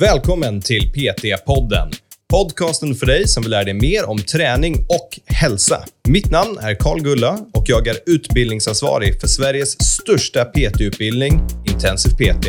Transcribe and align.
Välkommen 0.00 0.60
till 0.60 0.92
PT-podden. 0.92 1.92
Podcasten 2.32 2.94
för 2.94 3.06
dig 3.06 3.28
som 3.28 3.42
vill 3.42 3.50
lära 3.50 3.64
dig 3.64 3.74
mer 3.74 4.08
om 4.08 4.18
träning 4.18 4.74
och 4.88 5.20
hälsa. 5.26 5.84
Mitt 6.08 6.30
namn 6.30 6.58
är 6.60 6.74
Karl 6.74 7.00
Gulla 7.00 7.38
och 7.54 7.64
jag 7.66 7.86
är 7.88 7.96
utbildningsansvarig 8.06 9.20
för 9.20 9.28
Sveriges 9.28 9.70
största 9.94 10.44
PT-utbildning, 10.44 11.40
Intensiv 11.72 12.10
PT. 12.10 12.46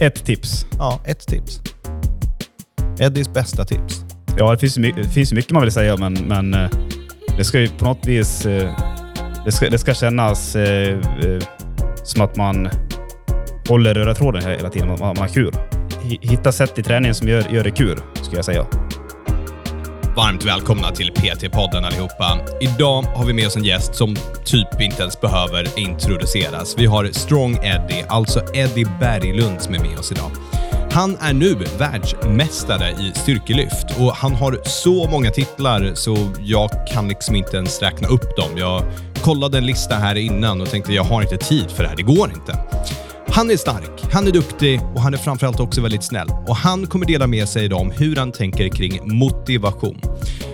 Ett 0.00 0.24
tips. 0.26 0.66
Ja, 0.78 1.00
ett 1.06 1.26
tips. 1.26 1.60
Eddies 3.00 3.32
bästa 3.32 3.64
tips. 3.64 4.00
Ja, 4.38 4.52
det 4.52 4.58
finns, 4.58 4.78
my- 4.78 4.92
det 4.92 5.08
finns 5.08 5.32
mycket 5.32 5.52
man 5.52 5.62
vill 5.62 5.72
säga, 5.72 5.96
men, 5.96 6.14
men 6.14 6.54
eh, 6.54 6.70
det 7.38 7.44
ska 7.44 7.60
ju 7.60 7.68
på 7.68 7.84
något 7.84 8.06
vis... 8.06 8.46
eh, 8.46 8.76
Det 9.44 9.52
ska, 9.52 9.70
det 9.70 9.78
ska 9.78 9.94
kännas 9.94 10.56
eh, 10.56 10.98
som 12.04 12.20
att 12.22 12.36
man 12.36 12.68
håller 13.68 13.94
röda 13.94 14.14
tråden 14.14 14.42
hela 14.42 14.70
tiden. 14.70 14.88
Man, 14.88 14.98
man 14.98 15.16
har 15.16 15.28
kul. 15.28 15.52
Hitta 16.20 16.52
sätt 16.52 16.78
i 16.78 16.82
träningen 16.82 17.14
som 17.14 17.28
gör, 17.28 17.44
gör 17.50 17.64
det 17.64 17.70
kul, 17.70 18.00
skulle 18.14 18.36
jag 18.38 18.44
säga. 18.44 18.66
Varmt 20.16 20.44
välkomna 20.44 20.90
till 20.90 21.10
PT-podden 21.12 21.84
allihopa. 21.84 22.38
Idag 22.60 23.02
har 23.02 23.24
vi 23.24 23.32
med 23.32 23.46
oss 23.46 23.56
en 23.56 23.64
gäst 23.64 23.94
som 23.94 24.16
typ 24.44 24.80
inte 24.80 25.02
ens 25.02 25.20
behöver 25.20 25.78
introduceras. 25.78 26.74
Vi 26.78 26.86
har 26.86 27.04
Strong 27.12 27.54
Eddie, 27.54 28.04
alltså 28.08 28.40
Eddie 28.54 28.86
Berglund 29.00 29.60
som 29.60 29.74
är 29.74 29.78
med 29.78 29.98
oss 29.98 30.12
idag. 30.12 30.30
Han 30.92 31.16
är 31.20 31.32
nu 31.32 31.54
världsmästare 31.78 32.90
i 32.90 33.12
styrkelyft 33.14 33.86
och 33.98 34.16
han 34.16 34.34
har 34.34 34.58
så 34.64 35.08
många 35.10 35.30
titlar 35.30 35.94
så 35.94 36.16
jag 36.44 36.70
kan 36.92 37.08
liksom 37.08 37.36
inte 37.36 37.56
ens 37.56 37.82
räkna 37.82 38.08
upp 38.08 38.36
dem. 38.36 38.50
Jag 38.56 38.82
kollade 39.22 39.58
en 39.58 39.66
lista 39.66 39.94
här 39.94 40.14
innan 40.14 40.60
och 40.60 40.70
tänkte 40.70 40.92
jag 40.92 41.04
har 41.04 41.22
inte 41.22 41.36
tid 41.36 41.70
för 41.70 41.82
det 41.82 41.88
här, 41.88 41.96
det 41.96 42.02
går 42.02 42.30
inte. 42.34 42.58
Han 43.34 43.50
är 43.50 43.56
stark, 43.56 44.12
han 44.12 44.26
är 44.26 44.30
duktig 44.30 44.80
och 44.94 45.00
han 45.00 45.14
är 45.14 45.18
framförallt 45.18 45.60
också 45.60 45.80
väldigt 45.80 46.04
snäll. 46.04 46.28
Och 46.46 46.56
han 46.56 46.86
kommer 46.86 47.06
dela 47.06 47.26
med 47.26 47.48
sig 47.48 47.64
idag 47.64 47.80
om 47.80 47.90
hur 47.90 48.16
han 48.16 48.32
tänker 48.32 48.68
kring 48.68 49.18
motivation. 49.18 50.00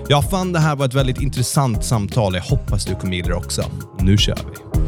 Jag 0.08 0.30
fann 0.30 0.52
det 0.52 0.58
här 0.58 0.76
var 0.76 0.86
ett 0.86 0.94
väldigt 0.94 1.20
intressant 1.20 1.84
samtal. 1.84 2.34
Jag 2.34 2.42
hoppas 2.42 2.84
du 2.84 2.94
kommer 2.94 3.16
gilla 3.16 3.28
det 3.28 3.34
också. 3.34 3.62
Nu 4.00 4.18
kör 4.18 4.34
vi. 4.34 4.80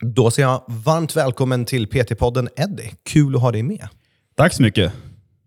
Då 0.00 0.30
säger 0.30 0.48
jag 0.48 0.62
varmt 0.66 1.16
välkommen 1.16 1.64
till 1.64 1.86
PT-podden 1.86 2.48
Eddie. 2.56 2.92
Kul 3.04 3.36
att 3.36 3.42
ha 3.42 3.52
dig 3.52 3.62
med. 3.62 3.88
Tack 4.36 4.52
så 4.52 4.62
mycket. 4.62 4.92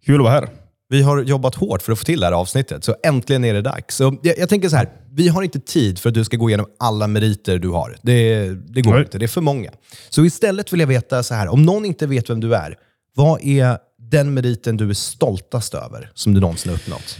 Kul 0.05 0.15
att 0.15 0.23
vara 0.23 0.33
här. 0.33 0.60
Vi 0.91 1.01
har 1.01 1.23
jobbat 1.23 1.55
hårt 1.55 1.81
för 1.81 1.91
att 1.91 1.99
få 1.99 2.05
till 2.05 2.19
det 2.19 2.25
här 2.25 2.33
avsnittet, 2.33 2.83
så 2.83 2.95
äntligen 3.03 3.45
är 3.45 3.53
det 3.53 3.61
dags. 3.61 3.95
Så 3.95 4.17
jag, 4.21 4.37
jag 4.37 4.49
tänker 4.49 4.69
så 4.69 4.75
här, 4.75 4.89
vi 5.11 5.27
har 5.27 5.43
inte 5.43 5.59
tid 5.59 5.99
för 5.99 6.09
att 6.09 6.15
du 6.15 6.23
ska 6.23 6.37
gå 6.37 6.49
igenom 6.49 6.65
alla 6.79 7.07
meriter 7.07 7.59
du 7.59 7.69
har. 7.69 7.95
Det, 8.01 8.45
det 8.49 8.81
går 8.81 8.91
Nej. 8.91 9.01
inte, 9.01 9.17
det 9.17 9.25
är 9.25 9.27
för 9.27 9.41
många. 9.41 9.71
Så 10.09 10.25
istället 10.25 10.73
vill 10.73 10.79
jag 10.79 10.87
veta 10.87 11.23
så 11.23 11.33
här, 11.33 11.47
om 11.47 11.63
någon 11.63 11.85
inte 11.85 12.07
vet 12.07 12.29
vem 12.29 12.39
du 12.39 12.55
är, 12.55 12.77
vad 13.15 13.41
är 13.43 13.77
den 13.97 14.33
meriten 14.33 14.77
du 14.77 14.89
är 14.89 14.93
stoltast 14.93 15.73
över 15.73 16.11
som 16.13 16.33
du 16.33 16.39
någonsin 16.39 16.69
har 16.69 16.77
uppnått? 16.77 17.17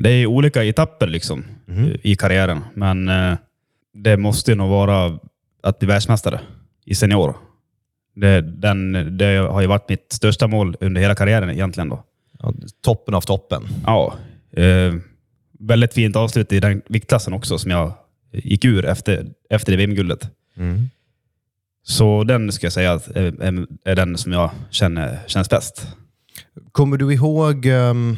Det 0.00 0.10
är 0.10 0.26
olika 0.26 0.64
etapper 0.64 1.06
liksom 1.06 1.44
i 2.02 2.16
karriären, 2.16 2.60
men 2.74 3.08
eh, 3.08 3.36
det 3.94 4.16
måste 4.16 4.54
nog 4.54 4.70
vara 4.70 5.18
att 5.62 5.78
bli 5.78 5.88
världsmästare 5.88 6.40
i 6.86 6.94
senior. 6.94 7.36
Det, 8.16 8.40
den, 8.40 8.92
det 9.18 9.36
har 9.36 9.60
ju 9.60 9.66
varit 9.66 9.88
mitt 9.88 10.12
största 10.12 10.46
mål 10.46 10.76
under 10.80 11.00
hela 11.00 11.14
karriären 11.14 11.50
egentligen. 11.50 11.88
Då. 11.88 12.04
Toppen 12.82 13.14
av 13.14 13.20
toppen. 13.20 13.68
Ja, 13.86 14.14
eh, 14.52 14.94
väldigt 15.58 15.94
fint 15.94 16.16
avslut 16.16 16.52
i 16.52 16.60
den 16.60 16.82
viktklassen 16.88 17.32
också 17.32 17.58
som 17.58 17.70
jag 17.70 17.92
gick 18.32 18.64
ur 18.64 18.84
efter, 18.84 19.26
efter 19.50 19.72
det 19.72 19.76
VM-guldet. 19.76 20.30
Så 21.84 22.24
den 22.24 22.52
ska 22.52 22.66
jag 22.66 22.72
säga 22.72 22.92
att 22.92 23.08
är, 23.08 23.42
är, 23.42 23.66
är 23.84 23.96
den 23.96 24.18
som 24.18 24.32
jag 24.32 24.50
känner 24.70 25.18
känns 25.26 25.50
bäst. 25.50 25.86
Kommer 26.72 26.96
du 26.96 27.14
ihåg 27.14 27.66
ehm, 27.66 28.16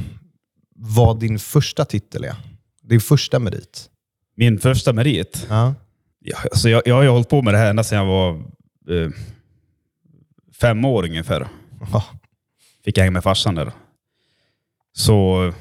vad 0.77 1.20
din 1.20 1.39
första 1.39 1.84
titel 1.84 2.24
är? 2.24 2.34
Din 2.83 3.01
första 3.01 3.39
merit? 3.39 3.90
Min 4.36 4.58
första 4.58 4.92
merit. 4.92 5.46
Ja. 5.48 5.74
Ja, 6.18 6.36
alltså 6.42 6.68
jag, 6.68 6.83
jag 6.86 6.95
har 6.95 7.02
ju 7.02 7.08
hållit 7.08 7.29
på 7.29 7.42
med 7.42 7.55
det 7.55 7.58
här 7.58 7.70
ända 7.70 7.84
sedan 7.84 7.98
jag 7.98 8.07
var 8.07 8.30
eh, 8.90 9.11
fem 10.61 10.84
år 10.84 11.05
ungefär. 11.05 11.48
Ja. 11.92 12.05
Fick 12.84 12.98
jag 12.98 13.02
hänga 13.02 13.13
med 13.13 13.23
farsan 13.23 13.55
där. 13.55 13.73
Så 14.96 15.52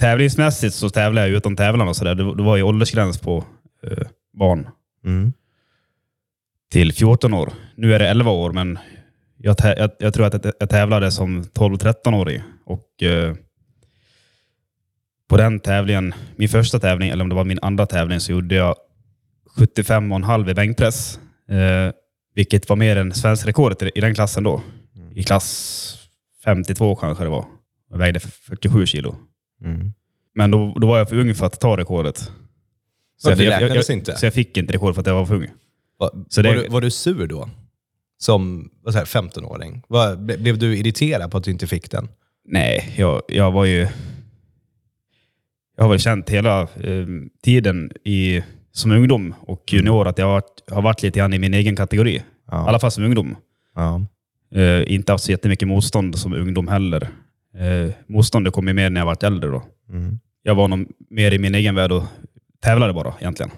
tävlingsmässigt 0.00 0.74
så 0.74 0.90
tävlade 0.90 1.26
jag 1.28 1.36
utan 1.36 1.56
tävlan 1.56 1.88
och 1.88 1.96
sådär. 1.96 2.14
Det, 2.14 2.36
det 2.36 2.42
var 2.42 2.56
ju 2.56 2.62
åldersgräns 2.62 3.18
på 3.20 3.44
eh, 3.82 4.06
barn 4.38 4.68
Mm. 5.04 5.32
till 6.70 6.92
14 6.92 7.34
år. 7.34 7.52
Nu 7.76 7.94
är 7.94 7.98
det 7.98 8.08
11 8.08 8.30
år, 8.30 8.52
men 8.52 8.78
jag, 9.36 9.56
jag, 9.62 9.90
jag 9.98 10.14
tror 10.14 10.26
att 10.26 10.44
jag, 10.58 10.70
tävlade 10.70 11.10
som 11.10 11.42
12-13-åring. 11.42 12.42
Och 12.64 13.02
eh, 13.02 13.34
på 15.28 15.36
den 15.36 15.60
tävlingen, 15.60 16.14
min 16.36 16.48
första 16.48 16.78
tävling, 16.78 17.08
eller 17.10 17.22
om 17.22 17.28
det 17.28 17.34
var 17.34 17.44
min 17.44 17.58
andra 17.62 17.86
tävling, 17.86 18.20
så 18.20 18.32
gjorde 18.32 18.54
jag 18.54 18.76
75,5 19.58 20.50
i 20.50 20.54
bänkpress. 20.54 21.18
Eh, 21.48 21.92
vilket 22.34 22.68
var 22.68 22.76
mer 22.76 22.96
än 22.96 23.14
svensk 23.14 23.46
rekordet 23.46 23.82
i, 23.82 23.90
i 23.94 24.00
den 24.00 24.14
klassen 24.14 24.44
då. 24.44 24.62
I 25.14 25.22
klass 25.22 25.98
52 26.44 26.96
kanske 26.96 27.24
det 27.24 27.30
var. 27.30 27.44
Jag 27.92 27.98
vägde 27.98 28.20
47 28.20 28.86
kilo. 28.86 29.16
Mm. 29.64 29.92
Men 30.34 30.50
då, 30.50 30.74
då 30.80 30.86
var 30.86 30.98
jag 30.98 31.08
för 31.08 31.16
ung 31.16 31.34
för 31.34 31.46
att 31.46 31.60
ta 31.60 31.76
rekordet. 31.76 32.30
Så 33.16 33.30
jag, 33.30 33.38
jag, 33.40 33.62
jag, 33.76 33.90
inte? 33.90 34.16
så 34.16 34.26
jag 34.26 34.34
fick 34.34 34.56
inte 34.56 34.72
rekord 34.72 34.94
för 34.94 35.00
att 35.00 35.06
jag 35.06 35.14
var 35.14 35.26
för 35.26 35.34
ung. 35.34 35.46
Va, 35.98 36.10
Så 36.28 36.42
det- 36.42 36.48
var, 36.48 36.62
du, 36.62 36.68
var 36.68 36.80
du 36.80 36.90
sur 36.90 37.26
då? 37.26 37.48
Som 38.18 38.70
vad 38.82 38.92
säger, 38.94 39.06
15-åring? 39.06 39.82
Vad- 39.88 40.18
ble- 40.30 40.42
Blev 40.42 40.58
du 40.58 40.76
irriterad 40.78 41.30
på 41.30 41.36
att 41.38 41.44
du 41.44 41.50
inte 41.50 41.66
fick 41.66 41.90
den? 41.90 42.08
Nej, 42.44 42.94
jag, 42.96 43.22
jag 43.28 43.52
var 43.52 43.64
ju... 43.64 43.88
Jag 45.76 45.84
har 45.84 45.88
väl 45.90 45.98
känt 45.98 46.30
hela 46.30 46.60
eh, 46.62 47.06
tiden 47.42 47.92
i, 48.04 48.42
som 48.72 48.90
ungdom 48.92 49.34
och 49.40 49.72
junior 49.72 50.06
att 50.08 50.18
jag 50.18 50.26
har 50.26 50.32
varit, 50.32 50.70
har 50.70 50.82
varit 50.82 51.02
lite 51.02 51.18
grann 51.18 51.32
i 51.34 51.38
min 51.38 51.54
egen 51.54 51.76
kategori. 51.76 52.14
I 52.16 52.22
Ja. 52.50 52.68
alla 52.68 52.78
fall 52.78 52.90
som 52.90 53.04
ungdom. 53.04 53.36
Ja. 53.74 54.06
Eh, 54.54 54.92
inte 54.92 55.12
haft 55.12 55.24
så 55.24 55.30
jättemycket 55.30 55.68
motstånd 55.68 56.18
som 56.18 56.32
ungdom 56.32 56.68
heller. 56.68 57.08
Eh, 57.58 57.90
motståndet 58.06 58.52
kom 58.52 58.68
ju 58.68 58.74
mer 58.74 58.90
när 58.90 59.00
jag 59.00 59.06
varit 59.06 59.22
äldre. 59.22 59.50
Då. 59.50 59.62
Mm. 59.90 60.18
Jag 60.42 60.54
var 60.54 60.68
nog 60.68 60.88
mer 61.10 61.32
i 61.34 61.38
min 61.38 61.54
egen 61.54 61.74
värld 61.74 61.92
och 61.92 62.04
tävlade 62.62 62.92
bara 62.92 63.14
egentligen. 63.20 63.50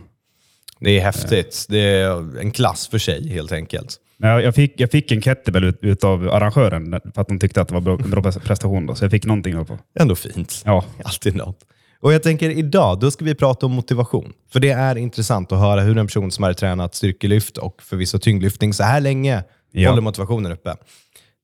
Det 0.80 0.90
är 0.98 1.00
häftigt. 1.00 1.66
Det 1.68 1.78
är 1.78 2.38
en 2.40 2.50
klass 2.50 2.88
för 2.88 2.98
sig 2.98 3.28
helt 3.28 3.52
enkelt. 3.52 3.96
Jag, 4.18 4.54
fick, 4.54 4.80
jag 4.80 4.90
fick 4.90 5.12
en 5.12 5.22
kettlebell 5.22 5.64
ut, 5.64 5.78
utav 5.80 6.28
arrangören 6.28 7.00
för 7.14 7.20
att 7.20 7.28
de 7.28 7.38
tyckte 7.38 7.60
att 7.60 7.68
det 7.68 7.74
var 7.74 7.80
bra, 7.80 7.96
bra 7.96 8.22
prestation. 8.22 8.86
Då, 8.86 8.94
så 8.94 9.04
jag 9.04 9.10
fick 9.10 9.24
någonting 9.24 9.66
fall. 9.66 9.78
Ändå 9.98 10.14
fint. 10.14 10.62
Ja, 10.64 10.84
Alltid 11.04 11.36
något. 11.36 11.58
Och 12.00 12.12
jag 12.12 12.22
tänker 12.22 12.50
idag, 12.50 13.00
då 13.00 13.10
ska 13.10 13.24
vi 13.24 13.34
prata 13.34 13.66
om 13.66 13.72
motivation. 13.72 14.32
För 14.52 14.60
det 14.60 14.70
är 14.70 14.96
intressant 14.96 15.52
att 15.52 15.58
höra 15.58 15.80
hur 15.80 15.98
en 15.98 16.06
person 16.06 16.30
som 16.30 16.44
har 16.44 16.52
tränat 16.52 16.94
styrkelyft 16.94 17.58
och 17.58 17.82
förvisso 17.82 18.18
tyngdlyftning 18.18 18.72
så 18.72 18.82
här 18.82 19.00
länge 19.00 19.44
Ja. 19.72 19.90
håller 19.90 20.02
motivationen 20.02 20.52
uppe. 20.52 20.76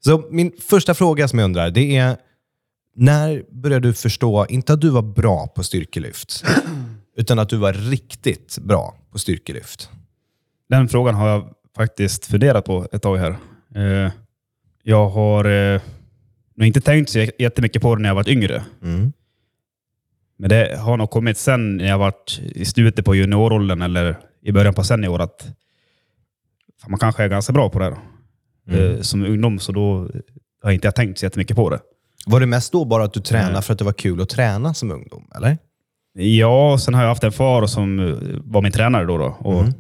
Så 0.04 0.24
min 0.30 0.52
första 0.68 0.94
fråga 0.94 1.28
som 1.28 1.38
jag 1.38 1.44
undrar, 1.44 1.70
det 1.70 1.96
är 1.96 2.16
när 2.94 3.44
började 3.50 3.88
du 3.88 3.94
förstå, 3.94 4.46
inte 4.46 4.72
att 4.72 4.80
du 4.80 4.90
var 4.90 5.02
bra 5.02 5.46
på 5.46 5.62
styrkelyft, 5.62 6.44
utan 7.16 7.38
att 7.38 7.48
du 7.48 7.56
var 7.56 7.72
riktigt 7.72 8.58
bra 8.58 8.96
på 9.12 9.18
styrkelyft? 9.18 9.90
Den 10.68 10.88
frågan 10.88 11.14
har 11.14 11.28
jag 11.28 11.54
faktiskt 11.76 12.26
funderat 12.26 12.64
på 12.64 12.88
ett 12.92 13.02
tag 13.02 13.16
här. 13.16 13.36
Eh, 13.74 14.12
jag 14.82 15.08
har 15.08 15.44
eh, 15.44 15.80
nog 16.54 16.66
inte 16.66 16.80
tänkt 16.80 17.10
så 17.10 17.26
jättemycket 17.38 17.82
på 17.82 17.94
det 17.94 18.02
när 18.02 18.08
jag 18.08 18.14
varit 18.14 18.28
yngre. 18.28 18.64
Mm. 18.82 19.12
Men 20.36 20.50
det 20.50 20.78
har 20.78 20.96
nog 20.96 21.10
kommit 21.10 21.38
sen 21.38 21.76
när 21.76 21.88
jag 21.88 21.98
varit 21.98 22.40
i 22.42 22.64
slutet 22.64 23.04
på 23.04 23.14
junioråldern 23.14 23.82
eller 23.82 24.18
i 24.42 24.52
början 24.52 24.74
på 24.74 24.84
senior 24.84 25.20
att 25.20 25.46
man 26.86 26.98
kanske 26.98 27.24
är 27.24 27.28
ganska 27.28 27.52
bra 27.52 27.70
på 27.70 27.78
det 27.78 27.84
här. 27.84 27.96
Eh, 28.70 29.00
som 29.00 29.24
ungdom 29.24 29.58
så 29.58 29.72
då 29.72 30.10
har 30.62 30.70
inte 30.70 30.86
jag 30.86 30.94
tänkt 30.94 31.18
så 31.18 31.26
jättemycket 31.26 31.56
på 31.56 31.70
det. 31.70 31.80
Var 32.26 32.40
det 32.40 32.46
mest 32.46 32.72
då 32.72 32.84
bara 32.84 33.04
att 33.04 33.12
du 33.12 33.20
tränade 33.20 33.52
Nej. 33.52 33.62
för 33.62 33.72
att 33.72 33.78
det 33.78 33.84
var 33.84 33.92
kul 33.92 34.20
att 34.20 34.28
träna 34.28 34.74
som 34.74 34.90
ungdom? 34.90 35.30
Eller? 35.36 35.58
Ja, 36.12 36.78
sen 36.80 36.94
har 36.94 37.02
jag 37.02 37.08
haft 37.08 37.24
en 37.24 37.32
far 37.32 37.66
som 37.66 37.98
eh, 38.08 38.14
var 38.44 38.62
min 38.62 38.72
tränare 38.72 39.04
då. 39.04 39.18
då 39.18 39.36
och 39.38 39.60
Mm. 39.60 39.72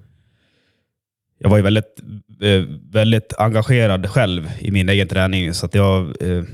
Jag 1.42 1.50
var 1.50 1.56
ju 1.56 1.62
väldigt, 1.62 2.00
eh, 2.42 2.62
väldigt 2.92 3.32
engagerad 3.38 4.10
själv 4.10 4.50
i 4.58 4.70
min 4.70 4.88
egen 4.88 5.08
träning. 5.08 5.54
Så 5.54 5.66
att 5.66 5.74
jag, 5.74 6.22
eh, 6.22 6.44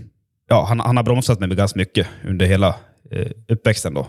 ja, 0.49 0.65
han, 0.69 0.81
han 0.81 0.97
har 0.97 1.05
bromsat 1.05 1.41
mig 1.41 1.49
ganska 1.49 1.79
mycket 1.79 2.07
under 2.29 2.47
hela 2.47 2.75
uppväxten. 3.49 3.95
Då. 3.95 4.07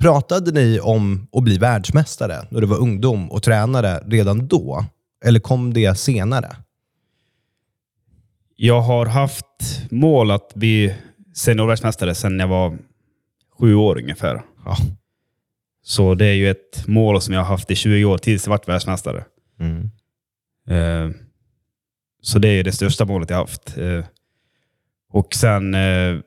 Pratade 0.00 0.52
ni 0.52 0.80
om 0.80 1.26
att 1.32 1.42
bli 1.42 1.58
världsmästare 1.58 2.46
när 2.50 2.60
du 2.60 2.66
var 2.66 2.76
ungdom 2.78 3.30
och 3.30 3.42
tränare 3.42 4.00
redan 4.06 4.46
då? 4.46 4.84
Eller 5.24 5.40
kom 5.40 5.74
det 5.74 5.98
senare? 5.98 6.56
Jag 8.56 8.80
har 8.80 9.06
haft 9.06 9.90
mål 9.90 10.30
att 10.30 10.54
bli 10.54 10.94
seniorvärldsmästare 11.34 12.14
sedan 12.14 12.38
jag 12.38 12.48
var 12.48 12.78
sju 13.58 13.74
år 13.74 13.98
ungefär. 13.98 14.42
Ja. 14.64 14.76
Så 15.82 16.14
det 16.14 16.26
är 16.26 16.34
ju 16.34 16.50
ett 16.50 16.86
mål 16.86 17.20
som 17.20 17.34
jag 17.34 17.40
har 17.40 17.46
haft 17.46 17.70
i 17.70 17.76
20 17.76 18.04
år 18.04 18.18
tills 18.18 18.46
jag 18.46 18.50
varit 18.50 18.68
världsmästare. 18.68 19.24
Mm. 19.60 19.90
Eh, 20.68 21.16
så 22.22 22.38
det 22.38 22.48
är 22.48 22.64
det 22.64 22.72
största 22.72 23.04
målet 23.04 23.30
jag 23.30 23.36
haft. 23.36 23.78
Eh, 23.78 24.04
och 25.10 25.34
sen 25.34 25.74
eh, 25.74 26.18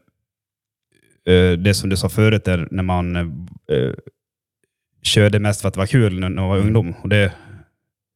det 1.58 1.74
som 1.74 1.90
du 1.90 1.98
sa 1.98 2.10
förut, 2.10 2.48
är 2.48 2.68
när 2.72 2.84
man 2.84 3.16
eh, 3.16 3.94
körde 5.02 5.40
mest 5.40 5.62
för 5.62 5.68
att 5.68 5.74
det 5.74 5.80
var 5.80 5.88
kul 5.88 6.20
när 6.20 6.30
man 6.30 6.50
var 6.50 6.58
ungdom. 6.58 6.94
Och 7.02 7.10
det 7.10 7.34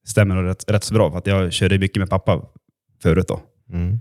stämmer 0.05 0.43
rätt, 0.43 0.71
rätt 0.71 0.83
så 0.83 0.93
bra, 0.93 1.11
för 1.11 1.17
att 1.17 1.27
jag 1.27 1.53
körde 1.53 1.79
mycket 1.79 1.97
med 1.97 2.09
pappa 2.09 2.41
förut. 3.01 3.27
Då. 3.27 3.41
Mm. 3.73 3.99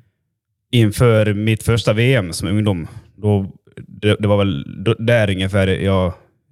Inför 0.70 1.34
mitt 1.34 1.62
första 1.62 1.92
VM 1.92 2.32
som 2.32 2.48
ungdom, 2.48 2.86
då, 3.16 3.52
det, 3.86 4.16
det 4.20 4.28
var 4.28 4.36
väl 4.36 4.84
då, 4.84 4.94
där 4.94 5.30
ungefär 5.30 5.66
jag 5.66 6.06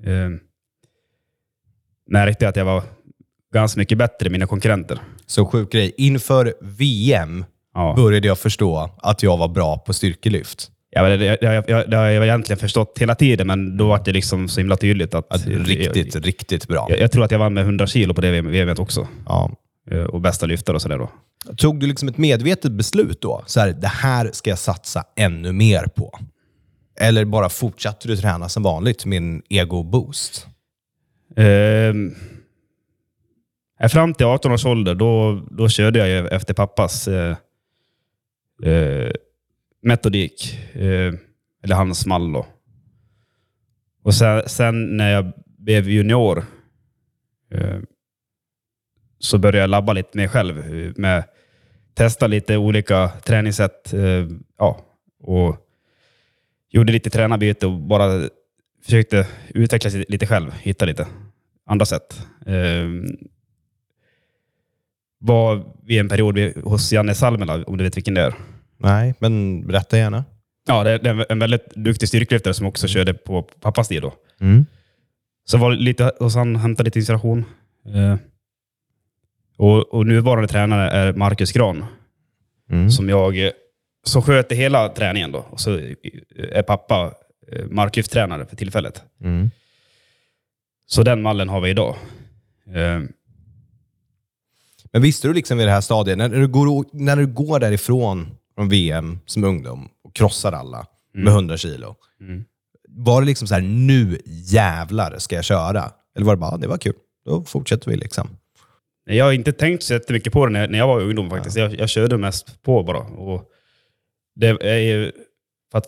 eh, 0.05 0.31
märkte 2.11 2.49
att 2.49 2.57
jag 2.57 2.65
var 2.65 2.83
ganska 3.55 3.81
mycket 3.81 3.99
bättre 3.99 4.27
än 4.27 4.33
mina 4.33 4.47
konkurrenter. 4.47 4.99
Så 5.27 5.47
sjuk 5.47 5.73
grej. 5.73 5.93
Inför 5.97 6.55
VM 6.61 7.45
Ja. 7.75 7.95
började 7.97 8.27
jag 8.29 8.39
förstå 8.39 8.91
att 9.03 9.23
jag 9.23 9.37
var 9.37 9.49
bra 9.49 9.79
på 9.79 9.93
styrkelyft. 9.93 10.71
Ja, 10.91 11.09
det, 11.09 11.17
det, 11.17 11.39
jag, 11.41 11.65
jag, 11.69 11.91
det 11.91 11.97
har 11.97 12.07
jag 12.07 12.25
egentligen 12.25 12.59
förstått 12.59 12.99
hela 13.01 13.15
tiden, 13.15 13.47
men 13.47 13.77
då 13.77 13.89
var 13.89 14.03
det 14.05 14.13
liksom 14.13 14.49
så 14.49 14.61
himla 14.61 14.77
tydligt 14.77 15.15
att... 15.15 15.33
Att 15.35 15.47
riktigt, 15.47 16.15
jag, 16.15 16.27
riktigt 16.27 16.69
bra. 16.69 16.87
jag, 16.91 17.01
jag 17.01 17.13
tror 17.13 17.25
att 17.25 17.31
jag 17.31 17.39
vann 17.39 17.55
med 17.55 17.65
100 17.65 17.87
kilo 17.87 18.15
på 18.15 18.21
det 18.21 18.41
VMet 18.41 18.79
också. 18.79 19.09
Ja. 19.27 19.51
Eh, 19.91 20.03
Och 20.05 20.21
bästa 20.21 20.47
lyftare 20.47 20.75
och 20.77 20.83
sådär 20.83 20.99
då. 20.99 21.11
Tog 21.57 21.81
du 21.81 21.87
liksom 21.87 22.09
ett 22.09 22.19
medvetet 22.19 22.73
beslut 22.73 23.21
då? 23.21 23.43
Så 23.47 23.61
här, 23.61 23.73
det 23.73 23.87
här 23.87 24.31
ska 24.33 24.51
jag 24.51 24.59
satsa 24.59 25.05
ännu 25.17 25.53
mer 25.53 25.87
på. 25.87 26.19
Eller 27.01 27.25
bara 27.25 27.49
fortsatte 27.49 28.09
du 28.09 28.17
träna 28.17 28.49
som 28.49 28.63
vanligt, 28.63 29.05
min 29.07 29.43
ego-boost? 29.49 30.47
Ehm, 31.37 32.15
eh, 33.81 33.89
fram 33.89 34.15
till 34.15 34.27
18 34.27 34.53
års 34.53 34.67
ålder, 34.67 34.95
då, 34.95 35.43
då 35.51 35.69
körde 35.69 35.99
jag 36.09 36.33
efter 36.33 36.55
pappas 36.55 37.09
eh, 37.09 37.37
eh, 38.63 39.11
metodik. 39.83 40.59
Eh, 40.73 41.15
eller 41.65 41.75
hans 41.75 42.07
mall 42.07 42.33
då. 42.33 42.47
Och 44.03 44.15
sen, 44.15 44.43
sen 44.47 44.97
när 44.97 45.11
jag 45.13 45.33
blev 45.59 45.89
junior 45.89 46.45
eh, 47.51 47.79
så 49.21 49.39
började 49.39 49.59
jag 49.59 49.71
labba 49.71 49.93
lite 49.93 50.19
mer 50.19 50.29
själv. 50.29 50.65
Med 50.97 51.25
testa 51.95 52.27
lite 52.27 52.57
olika 52.57 53.09
träningssätt. 53.09 53.93
Eh, 53.93 54.27
ja, 54.59 54.81
och 55.23 55.57
gjorde 56.71 56.93
lite 56.93 57.11
tränarbyte 57.11 57.67
och 57.67 57.73
bara 57.73 58.29
försökte 58.85 59.27
utveckla 59.49 59.91
sig 59.91 60.05
lite 60.09 60.27
själv. 60.27 60.53
Hitta 60.53 60.85
lite 60.85 61.07
andra 61.67 61.87
sätt. 61.87 62.27
Eh, 62.47 62.89
var 65.19 65.65
vid 65.87 66.01
en 66.01 66.09
period 66.09 66.39
hos 66.65 66.93
Janne 66.93 67.15
Salmela, 67.15 67.65
om 67.65 67.77
du 67.79 67.85
vet 67.85 67.97
vilken 67.97 68.15
det 68.15 68.21
är. 68.21 68.35
Nej, 68.79 69.15
men 69.19 69.67
berätta 69.67 69.99
gärna. 69.99 70.25
Ja, 70.67 70.85
det 70.85 70.91
är 70.91 71.33
en 71.33 71.39
väldigt 71.39 71.75
duktig 71.75 72.09
styrkelyftare 72.09 72.55
som 72.55 72.67
också 72.67 72.89
körde 72.89 73.15
på 73.15 73.43
pappas 73.43 73.89
tid. 73.89 74.03
Då. 74.03 74.15
Mm. 74.41 74.67
Så 75.45 75.59
var 75.59 75.73
lite 75.73 76.13
hos 76.19 76.35
han, 76.35 76.57
hämtade 76.57 76.87
lite 76.87 76.99
inspiration. 76.99 77.45
Eh, 77.87 78.17
och, 79.61 79.95
och 79.95 80.07
nuvarande 80.07 80.49
tränare 80.49 80.91
är 80.91 81.13
Marcus 81.13 81.53
Gran, 81.53 81.85
Mm. 82.71 82.91
som 82.91 83.09
jag 83.09 83.51
som 84.05 84.23
sköter 84.23 84.57
hela 84.57 84.89
träningen. 84.89 85.33
Då. 85.33 85.39
Och 85.51 85.61
så 85.61 85.71
är 86.53 86.63
pappa 86.63 87.15
eh, 87.53 87.65
marklyfttränare 87.67 88.47
för 88.47 88.57
tillfället. 88.57 89.03
Mm. 89.21 89.51
Så 90.87 91.03
den 91.03 91.23
mallen 91.23 91.49
har 91.49 91.61
vi 91.61 91.71
idag. 91.71 91.97
Eh, 92.75 93.01
Men 94.93 95.03
visste 95.03 95.29
du 95.29 95.35
liksom 95.35 95.59
vid 95.59 95.67
det 95.67 95.71
här 95.73 95.81
stadiet, 95.81 96.19
när 96.19 96.29
du 96.29 96.49
går, 96.49 96.85
när 96.93 97.17
du 97.17 97.27
går 97.27 97.59
därifrån 97.61 98.29
från 98.55 98.69
VM 98.69 99.19
som 99.27 99.45
ungdom 99.45 99.89
och 100.05 100.15
krossar 100.15 100.53
alla 100.53 100.87
med 101.15 101.33
100 101.33 101.57
kilo. 101.57 101.97
Mm. 102.21 102.45
Var 102.89 103.21
det 103.21 103.27
liksom 103.27 103.49
så 103.49 103.55
här, 103.55 103.61
nu 103.63 104.21
jävlar 104.27 105.19
ska 105.19 105.37
jag 105.37 105.45
köra? 105.45 105.91
Eller 106.17 106.27
var 106.27 106.33
det 106.37 106.41
bara, 106.41 106.51
"Ah, 106.51 106.57
det 106.57 106.67
var 106.69 106.79
kul, 106.79 106.95
då 107.25 107.45
fortsätter 107.45 107.91
vi 107.91 107.97
liksom? 107.97 108.29
Jag 109.17 109.25
har 109.25 109.33
inte 109.33 109.53
tänkt 109.53 109.83
så 109.83 109.93
jättemycket 109.93 110.33
på 110.33 110.47
det 110.47 110.53
när, 110.53 110.69
när 110.69 110.79
jag 110.79 110.87
var 110.87 111.01
ungdom 111.01 111.31
faktiskt. 111.31 111.57
Jag, 111.57 111.81
jag 111.81 111.89
körde 111.89 112.19
mest 112.19 112.63
på 112.63 112.83
bara. 112.83 112.99
Och 112.99 113.51
det 114.35 114.47
är 114.63 114.79
ju, 114.79 115.13
för, 115.73 115.79
att, 115.79 115.87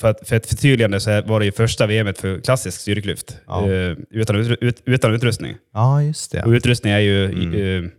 för, 0.00 0.08
att, 0.08 0.28
för 0.28 0.36
ett 0.36 0.46
förtydligande 0.46 1.00
så 1.00 1.22
var 1.22 1.40
det 1.40 1.46
ju 1.46 1.52
första 1.52 1.86
VMet 1.86 2.18
för 2.18 2.40
klassisk 2.40 2.80
styrkelyft. 2.80 3.38
Ja. 3.46 3.70
Eh, 3.72 3.96
utan, 4.10 4.36
ut, 4.36 4.58
ut, 4.60 4.82
utan 4.84 5.14
utrustning. 5.14 5.56
Ja, 5.72 6.02
just 6.02 6.34
Och 6.34 6.50
det. 6.50 6.56
utrustning 6.56 6.92
är 6.92 6.98
ju... 6.98 7.24
Mm. 7.24 7.84
eh, 7.84 7.90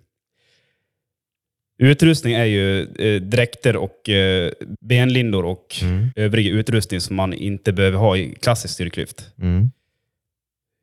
utrustning 1.79 2.33
är 2.33 2.45
ju 2.45 2.81
eh, 2.83 3.21
dräkter 3.21 3.75
och 3.75 4.09
eh, 4.09 4.51
benlindor 4.81 5.45
och 5.45 5.75
Mm. 5.81 6.07
övrig 6.15 6.47
utrustning 6.47 7.01
som 7.01 7.15
man 7.15 7.33
inte 7.33 7.73
behöver 7.73 7.97
ha 7.97 8.17
i 8.17 8.35
klassisk 8.41 8.73
styrkelyft. 8.73 9.29
Mm. 9.41 9.71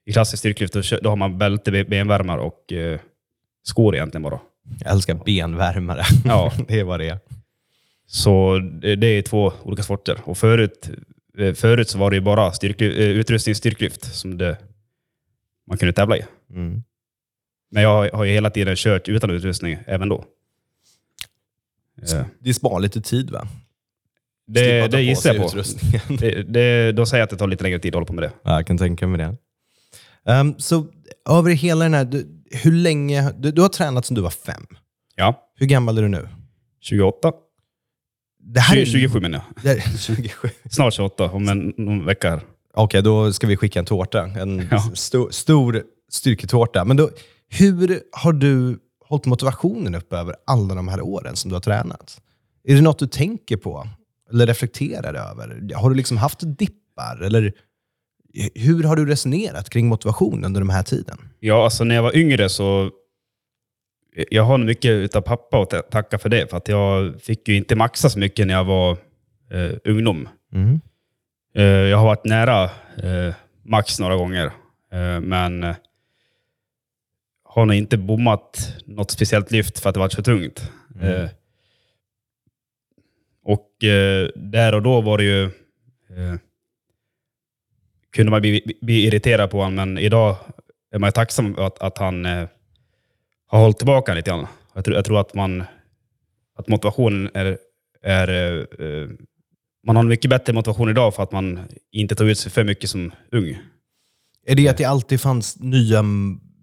I 0.06 0.12
klassisk 0.12 0.38
styrkelyft 0.38 0.74
då, 0.74 0.82
då 1.02 1.08
har 1.08 1.16
man 1.16 1.38
bälte, 1.38 1.70
be- 1.72 1.84
benvärmare 1.84 2.40
och 2.40 2.72
eh, 2.72 3.00
skor 3.68 3.94
egentligen 3.94 4.22
bara. 4.22 4.40
Jag 4.80 4.92
älskar 4.92 5.14
benvärmare. 5.14 6.02
Ja. 6.24 6.52
det 6.68 6.80
är 6.80 6.84
vad 6.84 7.00
det 7.00 7.08
är. 7.08 7.18
Så 8.06 8.58
det 8.82 8.96
det 8.96 9.06
är 9.06 9.22
två 9.22 9.52
olika 9.62 9.82
sporter. 9.82 10.20
Och 10.24 10.38
förut, 10.38 10.90
eh, 11.38 11.54
förut 11.54 11.88
så 11.88 11.98
var 11.98 12.10
det 12.10 12.16
ju 12.16 12.22
bara 12.22 12.52
styrkly, 12.52 12.86
eh, 12.86 13.08
utrustning 13.08 13.54
styrklyft 13.54 14.14
som 14.14 14.38
det, 14.38 14.56
man 15.68 15.78
kunde 15.78 15.92
tävla 15.92 16.16
i. 16.16 16.24
Mm. 16.50 16.82
Men 17.70 17.82
jag 17.82 18.10
har- 18.12 18.24
ju 18.24 18.32
hela 18.32 18.50
tiden 18.50 18.76
kört 18.76 19.08
utan 19.08 19.30
utrustning 19.30 19.78
även 19.86 20.08
då. 20.08 20.24
Eh, 22.12 22.26
Det 22.40 22.54
sparar 22.54 22.80
lite 22.80 23.00
tid 23.00 23.30
va? 23.30 23.48
Det, 24.46 24.88
det 24.88 25.02
gissar 25.02 25.34
jag 25.34 25.52
på. 25.52 25.62
Det, 26.18 26.42
det, 26.42 26.92
då 26.92 27.06
säger 27.06 27.20
jag 27.20 27.24
att 27.26 27.30
det 27.30 27.36
tar 27.36 27.46
lite 27.46 27.62
längre 27.62 27.78
tid 27.78 27.90
att 27.90 27.94
hålla 27.94 28.06
på 28.06 28.12
med 28.12 28.24
det. 28.24 28.32
Ja, 28.42 28.52
jag 28.54 28.66
kan 28.66 28.78
tänka 28.78 29.06
mig 29.06 29.18
det. 29.18 29.36
Ehm, 30.32 30.54
så 30.58 30.86
över 31.30 31.50
hela 31.50 31.84
den 31.84 31.94
här, 31.94 32.04
du, 32.04 32.37
hur 32.50 32.72
länge, 32.72 33.32
du, 33.38 33.50
du 33.50 33.62
har 33.62 33.68
tränat 33.68 34.06
sedan 34.06 34.14
du 34.14 34.20
var 34.20 34.30
fem. 34.30 34.66
Ja, 35.14 35.42
Hur 35.54 35.66
gammal 35.66 35.98
är 35.98 36.02
du 36.02 36.08
nu? 36.08 36.28
28. 36.80 37.32
Det 38.40 38.60
här 38.60 38.74
20, 38.74 38.80
är, 38.82 38.86
27 38.86 39.20
menar 39.20 39.38
jag. 39.38 39.62
det 39.64 39.80
här 39.80 39.94
är 39.94 39.98
27. 39.98 40.48
Snart 40.70 40.94
28, 40.94 41.30
om 41.30 41.48
en, 41.48 41.72
någon 41.76 42.04
vecka 42.04 42.30
här. 42.30 42.40
Okej, 42.74 43.02
då 43.02 43.32
ska 43.32 43.46
vi 43.46 43.56
skicka 43.56 43.78
en 43.78 43.84
tårta. 43.84 44.24
En 44.24 44.68
Ja. 44.70 44.90
sto, 44.94 45.28
stor 45.32 45.82
styrketårta. 46.10 46.84
Men 46.84 46.96
då, 46.96 47.10
hur 47.48 48.00
har 48.12 48.32
du 48.32 48.78
hållit 49.08 49.26
motivationen 49.26 49.94
uppe 49.94 50.16
över 50.16 50.34
alla 50.46 50.74
de 50.74 50.88
här 50.88 51.00
åren 51.00 51.36
som 51.36 51.48
du 51.48 51.54
har 51.54 51.60
tränat? 51.60 52.20
Är 52.64 52.74
det 52.74 52.80
något 52.80 52.98
du 52.98 53.06
tänker 53.06 53.56
på? 53.56 53.88
Eller 54.32 54.46
reflekterar 54.46 55.14
över? 55.30 55.74
Har 55.74 55.90
du 55.90 55.96
liksom 55.96 56.16
haft 56.16 56.38
dippar? 56.58 57.22
Eller 57.22 57.52
hur 58.54 58.84
har 58.84 58.96
du 58.96 59.06
resonerat 59.06 59.70
kring 59.70 59.86
motivation 59.88 60.44
under 60.44 60.60
den 60.60 60.70
här 60.70 60.82
tiden? 60.82 61.18
Ja, 61.40 61.64
alltså 61.64 61.84
när 61.84 61.94
jag 61.94 62.02
var 62.02 62.16
yngre 62.16 62.48
så... 62.48 62.90
Jag 64.30 64.42
har 64.42 64.58
mycket 64.58 64.90
utav 64.90 65.20
pappa 65.20 65.62
att 65.62 65.70
ta- 65.70 65.82
tacka 65.82 66.18
för 66.18 66.28
det. 66.28 66.50
För 66.50 66.56
att 66.56 66.68
jag 66.68 67.22
fick 67.22 67.48
ju 67.48 67.56
inte 67.56 67.76
maxa 67.76 68.10
så 68.10 68.18
mycket 68.18 68.46
när 68.46 68.54
jag 68.54 68.64
var 68.64 68.92
eh, 69.50 69.70
ungdom. 69.84 70.28
Mm. 70.54 70.80
Eh, 71.54 71.64
jag 71.64 71.98
har 71.98 72.04
varit 72.04 72.24
nära 72.24 72.64
eh, 72.96 73.34
max 73.64 74.00
några 74.00 74.16
gånger. 74.16 74.46
Eh, 74.92 75.20
men 75.20 75.64
eh, 75.64 75.76
har 77.44 77.66
nog 77.66 77.76
inte 77.76 77.98
bommat 77.98 78.76
något 78.84 79.10
speciellt 79.10 79.50
lyft 79.50 79.78
för 79.78 79.88
att 79.88 79.94
det 79.94 80.00
varit 80.00 80.12
så 80.12 80.22
tungt. 80.22 80.70
Eh, 81.00 81.28
och 83.44 83.84
eh, 83.84 84.28
där 84.34 84.74
och 84.74 84.82
då 84.82 85.00
var 85.00 85.18
det 85.18 85.24
ju... 85.24 85.50
Kunde 88.10 88.30
man 88.30 88.40
bli, 88.40 88.78
bli 88.80 89.06
irriterad 89.06 89.50
på 89.50 89.58
honom, 89.58 89.74
men 89.74 89.98
idag 89.98 90.36
är 90.94 90.98
man 90.98 91.12
tacksam 91.12 91.58
att, 91.58 91.78
att 91.78 91.98
han 91.98 92.26
eh, 92.26 92.48
har 93.46 93.60
hållit 93.60 93.78
tillbaka 93.78 94.14
lite 94.14 94.30
grann. 94.30 94.46
Jag 94.74 94.84
tror, 94.84 94.96
jag 94.96 95.04
tror 95.04 95.20
att, 95.20 95.34
man, 95.34 95.64
att 96.58 96.68
motivationen 96.68 97.30
är... 97.34 97.58
är 98.02 98.58
eh, 98.82 99.08
man 99.86 99.96
har 99.96 100.02
en 100.02 100.08
mycket 100.08 100.30
bättre 100.30 100.52
motivation 100.52 100.90
idag 100.90 101.14
för 101.14 101.22
att 101.22 101.32
man 101.32 101.60
inte 101.92 102.14
tar 102.14 102.24
ut 102.24 102.38
sig 102.38 102.52
för 102.52 102.64
mycket 102.64 102.90
som 102.90 103.12
ung. 103.32 103.58
Är 104.46 104.54
det 104.54 104.68
att 104.68 104.76
det 104.76 104.84
alltid 104.84 105.20
fanns 105.20 105.60
nya, 105.60 106.04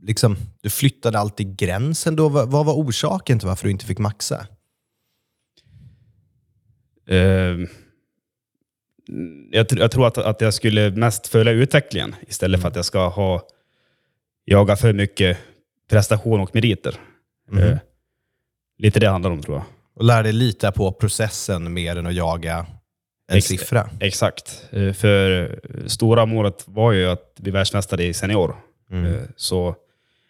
liksom, 0.02 0.38
du 0.62 0.70
flyttade 0.70 1.20
alltid 1.20 1.58
gränsen 1.58 2.16
då? 2.16 2.30
Vad, 2.30 2.52
vad 2.52 2.66
var 2.66 2.74
orsaken 2.74 3.40
till 3.40 3.48
varför 3.48 3.64
du 3.64 3.72
inte 3.72 3.86
fick 3.86 4.00
maxa? 4.00 4.48
Eh, 7.08 7.58
jag, 9.52 9.68
jag 9.70 9.92
tror 9.92 10.08
att, 10.08 10.18
att 10.18 10.42
jag 10.42 10.54
skulle 10.54 10.92
mest 10.92 11.28
följa 11.28 11.54
utvecklingen 11.54 12.16
istället 12.28 12.62
för 12.62 12.68
att 12.68 12.76
jag 12.76 12.86
ska 12.86 13.08
ha 13.08 13.48
jaga 14.46 14.76
för 14.76 14.94
mycket 14.94 15.38
prestation 15.90 16.40
och 16.40 16.56
meriter. 16.56 16.96
Eh, 17.60 17.78
lite 18.78 19.00
det 19.00 19.08
handlar 19.10 19.32
om 19.32 19.42
tror 19.42 19.58
jag. 19.58 19.66
Och 19.96 20.04
lära 20.04 20.24
dig 20.24 20.34
lita 20.34 20.72
på 20.72 20.92
processen 20.92 21.74
mer 21.74 21.96
än 21.96 22.08
att 22.08 22.16
jaga 22.16 22.66
en 23.32 23.38
Ex- 23.38 23.46
siffra. 23.46 23.90
Exakt. 24.00 24.66
Eh, 24.72 24.94
För 24.94 25.42
eh, 25.44 25.86
stora 25.86 26.26
målet 26.26 26.64
var 26.68 26.92
ju 26.92 27.06
att 27.10 27.36
bli 27.40 27.52
världsmästare 27.52 28.04
i 28.04 28.14
senior. 28.14 28.56
Eh, 28.92 29.22
Så 29.36 29.76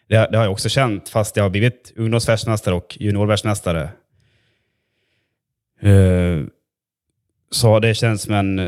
det, 0.08 0.28
det 0.30 0.36
har 0.36 0.44
jag 0.44 0.52
också 0.52 0.68
känt, 0.68 1.08
fast 1.08 1.36
jag 1.36 1.44
har 1.44 1.50
blivit 1.50 1.92
ungdomsvärldsmästare 1.96 2.74
och 2.74 2.96
juniorvärldsmästare. 3.00 3.90
Så 7.50 7.80
det 7.80 7.94
känns 7.94 8.22
som 8.22 8.34
en 8.34 8.58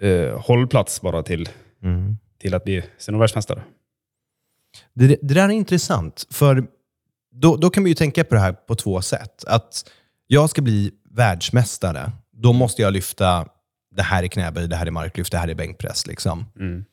eh, 0.00 0.40
hållplats 0.40 1.00
bara 1.00 1.22
till, 1.22 1.48
Mm. 1.82 2.16
till 2.38 2.54
att 2.54 2.64
bli 2.64 2.82
seniorvärldsmästare. 2.98 3.62
Det, 4.94 5.06
det 5.06 5.34
där 5.34 5.44
är 5.44 5.48
intressant, 5.52 6.26
för 6.30 6.66
då, 7.32 7.56
då 7.56 7.70
kan 7.70 7.84
vi 7.84 7.90
ju 7.90 7.94
tänka 7.94 8.24
på 8.24 8.34
det 8.34 8.40
här 8.40 8.52
på 8.52 8.74
två 8.74 9.02
sätt. 9.02 9.44
Att 9.44 9.90
jag 10.26 10.50
ska 10.50 10.62
bli 10.62 10.92
världsmästare, 11.10 12.12
då 12.32 12.52
måste 12.52 12.82
jag 12.82 12.92
lyfta 12.92 13.48
det 13.90 14.02
här 14.02 14.22
i 14.22 14.28
knäböj, 14.28 14.68
det 14.68 14.76
här 14.76 14.88
i 14.88 14.90
marklyft, 14.90 15.32
det 15.32 15.38
här 15.38 15.50
i 15.50 15.54
bänkpress. 15.54 16.06
Liksom. 16.06 16.44
Mm. 16.58 16.84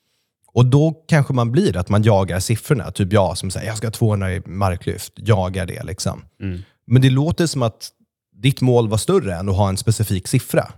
Och 0.48 0.66
då 0.66 1.04
kanske 1.08 1.34
man 1.34 1.52
blir 1.52 1.78
att 1.78 1.90
man 1.90 2.04
jagar 2.04 2.40
siffrorna. 2.40 2.92
Typ 2.92 3.14
jag 3.14 3.38
som 3.38 3.52
säger 3.52 3.68
jag 3.68 3.78
ska 3.78 3.88
ha 3.88 3.92
200 3.92 4.34
i 4.34 4.42
marklyft, 4.46 5.14
jagar 5.16 5.66
det. 5.66 5.84
Liksom. 5.84 6.26
Mm. 6.42 6.62
Men 6.86 7.02
det 7.02 7.10
låter 7.10 7.48
som 7.48 7.62
att 7.64 7.90
ditt 8.36 8.62
mål 8.62 8.90
var 8.90 8.98
större 8.98 9.36
än 9.36 9.50
att 9.50 9.56
ha 9.56 9.70
en 9.70 9.78
specifik 9.78 10.28
siffra. 10.28 10.72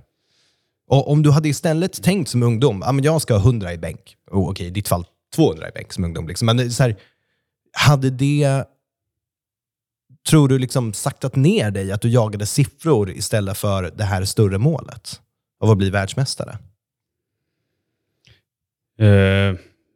Och 0.87 1.11
om 1.11 1.23
du 1.23 1.31
hade 1.31 1.49
istället 1.49 2.03
tänkt 2.03 2.29
som 2.29 2.43
ungdom, 2.43 2.83
ah, 2.85 2.91
men 2.91 3.03
jag 3.03 3.21
ska 3.21 3.33
ha 3.33 3.41
100 3.41 3.73
i 3.73 3.77
bänk. 3.77 4.15
Oh, 4.31 4.49
Okej, 4.49 4.67
i 4.67 4.69
ditt 4.69 4.87
fall 4.87 5.05
200 5.35 5.69
i 5.69 5.71
bänk 5.71 5.93
som 5.93 6.03
ungdom. 6.03 6.27
Liksom. 6.27 6.45
Men 6.45 6.71
så 6.71 6.83
här, 6.83 6.95
hade 7.73 8.09
det, 8.09 8.63
tror 10.29 10.47
du, 10.47 10.59
liksom 10.59 10.93
saktat 10.93 11.35
ner 11.35 11.71
dig 11.71 11.91
att 11.91 12.01
du 12.01 12.09
jagade 12.09 12.45
siffror 12.45 13.09
istället 13.11 13.57
för 13.57 13.91
det 13.95 14.03
här 14.03 14.25
större 14.25 14.57
målet? 14.57 15.21
Av 15.59 15.69
att 15.71 15.77
bli 15.77 15.89
världsmästare? 15.89 16.57
Uh, 19.01 19.07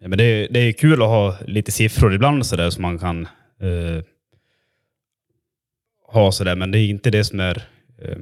ja, 0.01 0.07
men 0.07 0.17
det, 0.17 0.23
är- 0.23 0.47
det 0.53 0.59
är 0.59 0.71
kul 0.71 1.01
att 1.01 1.07
ha 1.07 1.37
lite 1.47 1.71
siffror 1.71 2.13
ibland 2.13 2.45
så 2.45 2.55
där 2.55 2.69
som 2.69 2.81
man 2.81 2.99
kan 2.99 3.27
uh 3.63 4.01
ha 6.11 6.31
sådär, 6.31 6.55
men 6.55 6.71
det 6.71 6.79
är 6.79 6.87
inte 6.89 7.09
det 7.11 7.23
som 7.23 7.39
är... 7.39 7.57
Eh, 8.01 8.17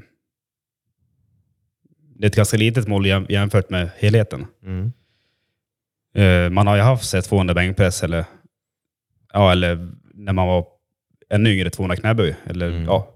det 2.19 2.25
är 2.25 2.29
ett 2.29 2.35
ganska 2.35 2.57
litet 2.57 2.87
mål 2.87 3.05
jäm- 3.05 3.25
jämfört 3.29 3.69
med 3.69 3.89
helheten. 3.97 4.45
Mm. 4.63 4.91
Eh, 6.15 6.49
man 6.49 6.67
har 6.67 6.75
ju 6.75 6.81
haft 6.81 7.13
här 7.13 7.21
200 7.21 7.53
bänkpress 7.53 8.03
eller, 8.03 8.25
ja, 9.33 9.51
eller 9.51 9.89
när 10.13 10.33
man 10.33 10.47
var 10.47 10.65
ännu 11.29 11.49
yngre 11.53 11.69
200 11.69 11.95
knäböj. 11.95 12.35
Eller, 12.45 12.69
Mm. 12.69 12.83
ja. 12.85 13.13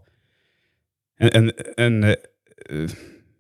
En, 1.20 1.30
en, 1.34 1.52
en 1.78 2.04
eh, 2.04 2.16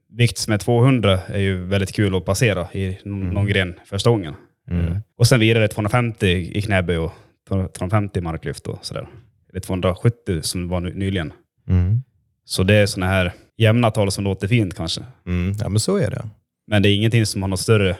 vikt 0.09 0.37
som 0.37 0.53
är 0.53 0.57
200 0.57 1.19
är 1.27 1.39
ju 1.39 1.65
väldigt 1.65 1.91
kul 1.95 2.15
att 2.15 2.25
passera 2.25 2.67
i 2.73 2.97
någon, 3.03 3.31
Mm. 3.31 3.45
gren 3.45 3.79
första 3.85 4.09
gången. 4.09 4.33
Mm. 4.67 4.97
Och 5.17 5.27
sen 5.27 5.39
vidare 5.39 5.67
250 5.67 6.27
i 6.27 6.61
knäböj 6.61 6.97
och 6.97 7.11
250 7.47 8.19
i 8.19 8.21
marklyft 8.21 8.67
och 8.67 8.85
sådär. 8.85 9.07
Eller 9.51 9.61
270 9.61 10.41
som 10.41 10.67
var 10.67 10.79
ny- 10.79 10.93
nyligen. 10.93 11.33
Mm. 11.67 12.01
Så 12.45 12.63
det 12.63 12.73
är 12.75 12.85
sådana 12.85 13.11
här 13.11 13.33
jämna 13.57 13.91
tal 13.91 14.11
som 14.11 14.23
låter 14.23 14.47
fint 14.47 14.75
kanske. 14.75 15.01
Mm. 15.27 15.55
Ja, 15.59 15.69
men 15.69 15.79
så 15.79 15.97
är 15.97 16.09
det. 16.11 16.29
Men 16.67 16.81
det 16.81 16.89
är 16.89 16.95
ingenting 16.95 17.25
som 17.25 17.41
har 17.41 17.49
något 17.49 17.59
större 17.59 17.97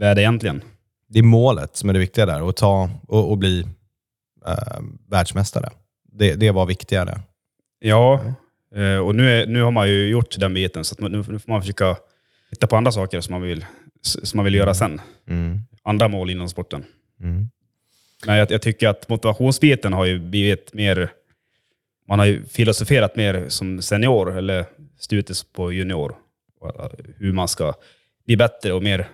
värde 0.00 0.22
egentligen. 0.22 0.62
Det 1.08 1.18
är 1.18 1.22
målet 1.22 1.76
som 1.76 1.88
är 1.88 1.92
det 1.92 1.98
viktiga 1.98 2.26
där, 2.26 2.48
att 2.48 2.56
ta 2.56 2.90
och, 3.08 3.30
och 3.30 3.38
bli 3.38 3.60
eh, 4.46 4.80
världsmästare. 5.10 5.70
Det, 6.12 6.34
det 6.34 6.50
var 6.50 6.66
viktigare. 6.66 7.20
Ja, 7.78 8.20
eh, 8.74 8.98
och 8.98 9.14
nu, 9.14 9.30
är, 9.30 9.46
nu 9.46 9.62
har 9.62 9.70
man 9.70 9.88
ju 9.88 10.08
gjort 10.08 10.38
den 10.38 10.54
biten, 10.54 10.84
så 10.84 10.94
nu, 10.98 11.08
nu 11.08 11.22
får 11.38 11.50
man 11.50 11.60
försöka 11.60 11.96
hitta 12.50 12.66
på 12.66 12.76
andra 12.76 12.92
saker 12.92 13.20
som 13.20 13.32
man 13.32 13.42
vill, 13.42 13.64
som 14.02 14.38
man 14.38 14.44
vill 14.44 14.54
göra 14.54 14.74
sen. 14.74 15.00
Mm. 15.28 15.60
Andra 15.82 16.08
mål 16.08 16.30
inom 16.30 16.48
sporten. 16.48 16.84
Men 18.26 18.36
jag, 18.36 18.50
jag 18.50 18.62
tycker 18.62 18.88
att 18.88 19.08
motivationsbiten 19.08 19.92
har 19.92 20.04
ju 20.04 20.18
blivit 20.18 20.74
mer... 20.74 21.12
Man 22.08 22.18
har 22.18 22.26
ju 22.26 22.44
filosoferat 22.44 23.16
mer 23.16 23.48
som 23.48 23.82
senior, 23.82 24.38
eller 24.38 24.64
stutis 24.98 25.44
på 25.44 25.72
junior. 25.72 26.16
Hur 27.18 27.32
man 27.32 27.48
ska 27.48 27.74
bli 28.26 28.36
bättre 28.36 28.72
och 28.72 28.82
mer 28.82 29.08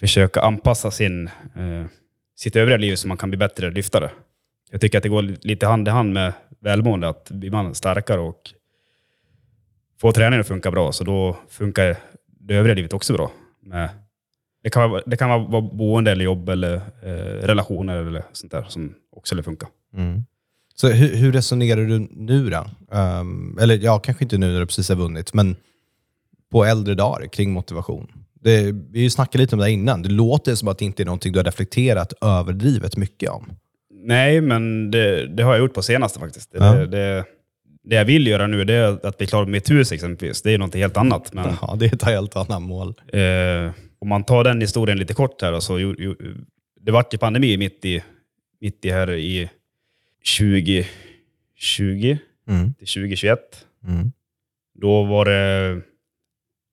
försöka 0.00 0.40
anpassa 0.40 0.90
sin, 0.90 1.26
eh, 1.56 1.86
sitt 2.36 2.56
övriga 2.56 2.76
liv 2.76 2.96
så 2.96 3.08
man 3.08 3.16
kan 3.16 3.30
bli 3.30 3.36
bättre 3.36 3.70
lyftare. 3.70 4.10
Jag 4.70 4.80
tycker 4.80 4.98
att 4.98 5.02
det 5.02 5.08
går 5.08 5.22
lite 5.22 5.66
hand 5.66 5.88
i 5.88 5.90
hand 5.90 6.12
med 6.12 6.32
välmående, 6.60 7.08
att 7.08 7.30
blir 7.30 7.50
man 7.50 7.74
starkare 7.74 8.20
och 8.20 8.50
får 10.00 10.12
träningen 10.12 10.40
att 10.40 10.48
funka 10.48 10.70
bra, 10.70 10.92
så 10.92 11.04
då 11.04 11.36
funkar 11.48 11.96
det 12.26 12.54
övriga 12.54 12.74
livet 12.74 12.92
också 12.92 13.12
bra. 13.12 13.32
Med, 13.60 13.88
det, 14.68 14.72
kan 14.72 14.90
vara, 14.90 15.02
det 15.06 15.16
kan 15.16 15.28
vara- 15.28 15.60
boende 15.62 16.10
eller 16.12 16.24
jobb 16.24 16.48
eller 16.48 16.74
eh, 17.02 17.46
relationer 17.46 17.96
eller 17.96 18.22
sånt 18.32 18.52
där 18.52 18.64
som 18.68 18.94
också 19.16 19.26
skulle 19.30 19.42
funka. 19.42 19.66
Mm. 19.96 20.24
Så 20.74 20.88
hur, 20.88 21.16
hur 21.16 21.32
resonerar 21.32 21.80
du 21.84 21.98
nu 22.10 22.50
då? 22.50 22.66
Ehm, 22.96 23.58
eller 23.60 23.76
ja, 23.78 23.98
kanske 23.98 24.24
inte 24.24 24.38
nu 24.38 24.52
när 24.52 24.60
du 24.60 24.66
precis 24.66 24.88
har 24.88 24.96
vunnit, 24.96 25.34
men 25.34 25.56
på 26.52 26.64
äldre 26.64 26.94
dagar 26.94 27.26
kring 27.28 27.52
motivation. 27.52 28.06
Det, 28.40 28.72
vi 28.90 29.10
snackat 29.10 29.34
lite 29.34 29.54
om 29.56 29.60
det 29.60 29.70
innan. 29.70 30.02
Det 30.02 30.08
låter 30.08 30.54
som 30.54 30.68
att 30.68 30.78
det 30.78 30.84
inte 30.84 31.02
är 31.02 31.04
någonting 31.04 31.32
du 31.32 31.38
har 31.38 31.44
reflekterat 31.44 32.12
överdrivet 32.20 32.96
mycket 32.96 33.30
om. 33.30 33.52
Nej, 34.04 34.40
men 34.40 34.90
det, 34.90 35.26
det 35.26 35.42
har 35.42 35.52
jag 35.52 35.60
gjort 35.60 35.74
på 35.74 35.82
senaste 35.82 36.18
faktiskt. 36.18 36.52
Det, 36.52 36.58
Ja. 36.58 36.72
det, 36.74 37.24
det, 37.84 37.94
jag 37.96 38.04
vill 38.04 38.26
göra 38.26 38.46
nu 38.46 38.62
är 38.62 39.06
att 39.06 39.18
bli 39.18 39.26
klar 39.26 39.40
med 39.44 39.52
mitt 39.52 39.70
hus 39.70 39.92
exempelvis. 39.92 40.42
Det 40.42 40.54
är 40.54 40.58
något 40.58 40.74
helt 40.74 40.96
annat. 40.96 41.32
Men, 41.32 41.46
Ja, 41.62 41.76
det 41.78 41.86
är 41.86 41.94
ett 41.94 42.02
helt 42.02 42.36
annat 42.36 42.62
mål. 42.62 42.94
eh, 43.12 43.70
om 43.98 44.08
man 44.08 44.24
tar 44.24 44.44
den 44.44 44.60
historien 44.60 44.98
lite 44.98 45.14
kort 45.14 45.42
här. 45.42 45.52
då, 45.52 45.60
Så, 45.60 45.78
ju, 45.78 45.86
ju, 45.98 46.14
det 46.80 46.92
vart 46.92 47.14
ju 47.14 47.18
pandemi 47.18 47.56
mitt 47.56 47.84
i, 47.84 48.02
mitt 48.60 48.84
i 48.84 48.90
här 48.90 49.10
i 49.10 49.50
2020 50.38 52.16
Mm. 52.48 52.74
till 52.74 52.86
2021. 52.86 53.66
Mm. 53.86 54.12
Då 54.74 55.04
var, 55.04 55.24
det, 55.24 55.74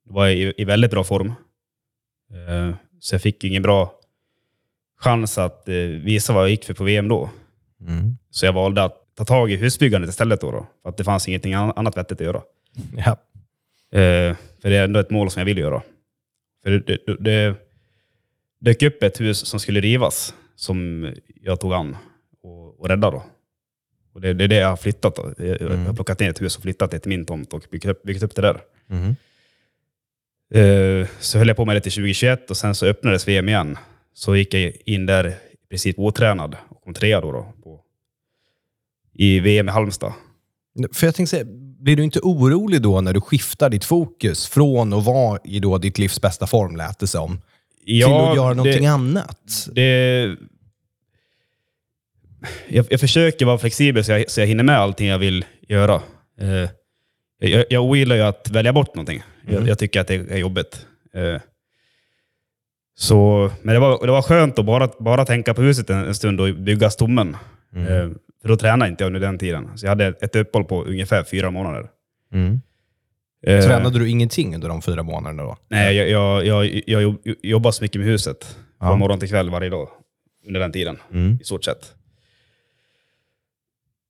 då 0.05 0.13
var 0.13 0.25
jag 0.27 0.35
i, 0.35 0.53
i 0.57 0.65
väldigt 0.65 0.91
bra 0.91 1.03
form. 1.03 1.27
Eh, 1.27 2.75
så 2.99 3.15
jag 3.15 3.21
fick 3.21 3.43
ingen 3.43 3.63
bra 3.63 3.93
chans 4.99 5.37
att 5.37 5.67
eh, 5.69 5.73
visa 5.75 6.33
vad 6.33 6.43
jag 6.43 6.49
gick 6.49 6.65
för 6.65 6.73
på 6.73 6.83
VM 6.83 7.07
då. 7.07 7.29
Mm. 7.81 8.17
Så 8.29 8.45
jag 8.45 8.53
valde 8.53 8.83
att 8.83 8.97
ta 9.15 9.25
tag 9.25 9.51
i 9.51 9.55
husbyggandet 9.55 10.09
istället. 10.09 10.41
Då, 10.41 10.51
då 10.51 10.67
för 10.83 10.89
att 10.89 10.97
det 10.97 11.03
fanns 11.03 11.27
ingenting 11.27 11.53
an- 11.53 11.73
annat 11.75 11.97
vettigt 11.97 12.21
att 12.21 12.25
göra. 12.25 12.41
Ja. 12.97 13.11
Eh, 13.99 14.35
för 14.61 14.69
det 14.69 14.75
är 14.77 14.83
ändå 14.83 14.99
ett 14.99 15.09
mål 15.09 15.31
som 15.31 15.39
jag 15.39 15.45
vill 15.45 15.57
göra. 15.57 15.81
För 16.65 16.71
det, 16.71 16.97
det, 17.05 17.15
det 17.19 17.55
dök 18.59 18.83
upp 18.83 19.03
ett 19.03 19.21
hus 19.21 19.45
som 19.45 19.59
skulle 19.59 19.81
rivas 19.81 20.33
som 20.55 21.09
jag 21.41 21.59
tog 21.59 21.73
an 21.73 21.97
och, 22.41 22.79
och 22.79 22.89
räddade. 22.89 23.17
Då. 23.17 23.23
Och 24.13 24.21
det, 24.21 24.33
det 24.33 24.43
är 24.43 24.47
det 24.47 24.55
jag 24.55 24.69
har 24.69 24.77
flyttat. 24.77 25.15
Då. 25.15 25.33
Jag, 25.37 25.61
jag 25.61 25.69
har 25.69 25.93
plockat 25.93 26.19
ner 26.19 26.29
ett 26.29 26.41
hus 26.41 26.55
och 26.57 26.61
flyttat 26.61 26.91
det 26.91 26.99
till 26.99 27.09
min 27.09 27.25
tomt 27.25 27.53
och 27.53 27.65
byggt 27.71 27.85
upp, 27.85 28.03
byggt 28.03 28.23
upp 28.23 28.35
det 28.35 28.41
där. 28.41 28.61
Mm. 28.89 29.15
Eh, 30.53 31.07
så 31.19 31.37
höll 31.37 31.47
jag 31.47 31.57
på 31.57 31.65
med 31.65 31.75
det 31.75 31.81
till 31.81 31.91
2021 31.91 32.49
och 32.49 32.57
sen 32.57 32.75
så 32.75 32.85
öppnades 32.85 33.27
VM 33.27 33.49
igen. 33.49 33.77
Så 34.13 34.35
gick 34.35 34.53
jag 34.53 34.73
in 34.85 35.05
där 35.05 35.27
i 35.27 35.67
princip 35.69 35.99
otränad 35.99 36.55
och 36.69 36.81
kom 36.83 36.93
trea 36.93 37.21
då, 37.21 37.31
då 37.31 37.53
på, 37.63 37.81
i 39.13 39.39
VM 39.39 39.67
i 39.67 39.71
Halmstad. 39.71 40.13
För 40.93 41.07
jag 41.07 41.15
tänkte 41.15 41.37
säga, 41.37 41.45
blir 41.85 41.95
du 41.95 42.03
inte 42.03 42.19
orolig 42.19 42.81
då 42.81 43.01
när 43.01 43.13
du 43.13 43.21
skiftar 43.21 43.69
ditt 43.69 43.85
fokus 43.85 44.47
från 44.47 44.93
att 44.93 45.05
vara 45.05 45.39
i 45.43 45.59
då 45.59 45.77
ditt 45.77 45.97
livs 45.97 46.21
bästa 46.21 46.47
form, 46.47 46.75
lät 46.75 46.99
det 46.99 47.07
som, 47.07 47.41
till 47.85 48.03
att 48.03 48.35
göra 48.35 48.53
någonting 48.53 48.83
det, 48.83 48.91
annat? 48.91 49.69
det, 49.71 50.35
jag, 52.67 52.85
jag 52.89 52.99
försöker 52.99 53.45
vara 53.45 53.57
flexibel 53.57 54.03
så 54.03 54.11
jag, 54.11 54.31
så 54.31 54.39
jag 54.39 54.47
hinner 54.47 54.63
med 54.63 54.77
allting 54.77 55.07
jag 55.07 55.19
vill 55.19 55.45
göra. 55.67 56.01
Eh, 56.41 56.69
jag, 57.39 57.65
jag 57.69 57.83
ogillar 57.83 58.15
ju 58.15 58.21
att 58.21 58.49
välja 58.49 58.73
bort 58.73 58.95
någonting. 58.95 59.23
Jag, 59.47 59.67
jag 59.67 59.79
tycker 59.79 60.01
att 60.01 60.07
det 60.07 60.31
är 60.31 60.37
jobbigt. 60.37 60.85
Eh, 61.13 61.41
så, 62.97 63.51
men 63.61 63.73
det 63.73 63.79
var, 63.79 64.05
det 64.05 64.11
var 64.11 64.21
skönt 64.21 64.59
att 64.59 64.65
bara, 64.65 64.89
bara 64.99 65.25
tänka 65.25 65.53
på 65.53 65.61
huset 65.61 65.89
en, 65.89 66.05
en 66.05 66.15
stund 66.15 66.41
och 66.41 66.55
bygga 66.55 66.89
stommen. 66.89 67.37
Eh, 67.75 68.09
för 68.41 68.47
då 68.49 68.57
tränade 68.57 68.91
inte 68.91 69.03
jag 69.03 69.07
under 69.07 69.19
den 69.19 69.37
tiden. 69.37 69.69
Så 69.77 69.85
jag 69.85 69.89
hade 69.91 70.05
ett 70.07 70.35
uppehåll 70.35 70.65
på 70.65 70.83
ungefär 70.83 71.23
fyra 71.23 71.51
månader. 71.51 71.87
Mm. 72.33 72.61
Eh, 73.47 73.61
Tränade 73.65 73.99
du 73.99 74.09
ingenting 74.09 74.55
under 74.55 74.69
de 74.69 74.81
fyra 74.81 75.03
månaderna 75.03 75.43
då? 75.43 75.57
Nej, 75.67 75.95
jag, 75.95 76.09
jag, 76.09 76.45
jag, 76.45 76.81
jag 76.87 77.01
jobb- 77.03 77.21
jobbar 77.43 77.71
så 77.71 77.83
mycket 77.83 77.99
med 78.01 78.07
huset. 78.09 78.43
Från 78.79 78.89
Ja. 78.89 78.95
morgon 78.95 79.19
till 79.19 79.29
kväll 79.29 79.49
varje 79.49 79.69
dag. 79.69 79.89
Under 80.47 80.59
den 80.59 80.71
tiden, 80.71 80.97
Mm. 81.11 81.37
i 81.41 81.43
stort 81.43 81.63
sett. 81.63 81.93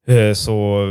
Eh, 0.08 0.34
Så... 0.34 0.86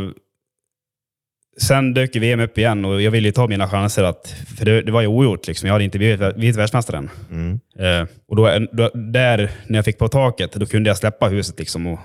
Sen 1.62 1.94
dök 1.94 2.16
VM 2.16 2.40
upp 2.40 2.58
igen 2.58 2.84
och 2.84 3.02
jag 3.02 3.10
ville 3.10 3.28
ju 3.28 3.32
ta 3.32 3.46
mina 3.46 3.68
chanser. 3.68 4.02
att 4.04 4.28
För 4.58 4.64
det, 4.64 4.82
det 4.82 4.92
var 4.92 5.00
ju 5.00 5.06
ogjort. 5.06 5.46
Liksom. 5.46 5.66
Jag 5.66 5.72
hade 5.74 5.84
inte 5.84 5.98
blivit, 5.98 6.36
blivit 6.36 6.56
världsmästare 6.56 6.96
än. 6.96 7.10
Mm. 7.30 7.60
Eh, 7.78 8.08
och 8.28 8.36
då, 8.36 8.66
då, 8.72 8.90
där, 8.94 9.50
när 9.66 9.78
jag 9.78 9.84
fick 9.84 9.98
på 9.98 10.08
taket, 10.08 10.52
då 10.52 10.66
kunde 10.66 10.90
jag 10.90 10.96
släppa 10.96 11.28
huset 11.28 11.58
liksom 11.58 11.86
och, 11.86 11.98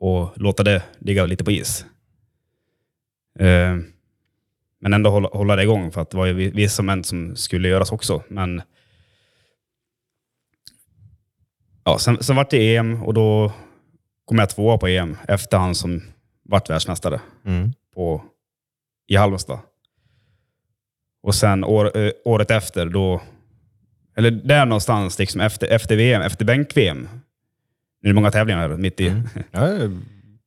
och 0.00 0.32
låta 0.36 0.62
det 0.62 0.82
ligga 0.98 1.26
lite 1.26 1.44
på 1.44 1.50
is. 1.50 1.84
Eh, 3.38 3.76
men 4.80 4.92
ändå 4.92 5.10
hålla, 5.10 5.28
hålla 5.28 5.56
det 5.56 5.62
igång, 5.62 5.92
för 5.92 6.00
att 6.00 6.10
det 6.10 6.16
var 6.16 6.26
ju 6.26 6.32
vi- 6.32 6.50
vissa 6.50 6.82
moment 6.82 7.06
som 7.06 7.36
skulle 7.36 7.68
göras 7.68 7.92
också. 7.92 8.22
Men 8.28 8.62
ja, 11.84 11.98
sen, 11.98 12.22
sen 12.22 12.36
vart 12.36 12.50
det 12.50 12.76
EM 12.76 13.02
och 13.02 13.14
då 13.14 13.52
kom 14.24 14.38
jag 14.38 14.50
tvåa 14.50 14.78
på 14.78 14.86
EM 14.88 15.16
efter 15.28 15.58
han 15.58 15.74
som 15.74 16.02
vart 16.42 16.70
världsmästare 16.70 17.20
Mm. 17.44 17.72
på, 17.94 18.24
i 19.06 19.16
Halmstad. 19.16 19.58
Och 21.22 21.34
sen 21.34 21.64
år, 21.64 21.96
eh, 21.96 22.12
året 22.24 22.50
efter, 22.50 22.86
då, 22.86 23.20
eller 24.16 24.30
där 24.30 24.66
någonstans, 24.66 25.18
liksom 25.18 25.40
efter, 25.40 25.66
efter 25.66 25.96
VM, 25.96 26.22
efter 26.22 26.44
bänk-VM. 26.44 27.08
Nu 28.02 28.10
är 28.10 28.12
det 28.12 28.14
många 28.14 28.30
tävlingar 28.30 28.68
här 28.68 28.76
mitt 28.76 29.00
i. 29.00 29.08
Mm. 29.08 29.22
Ja, 29.50 29.68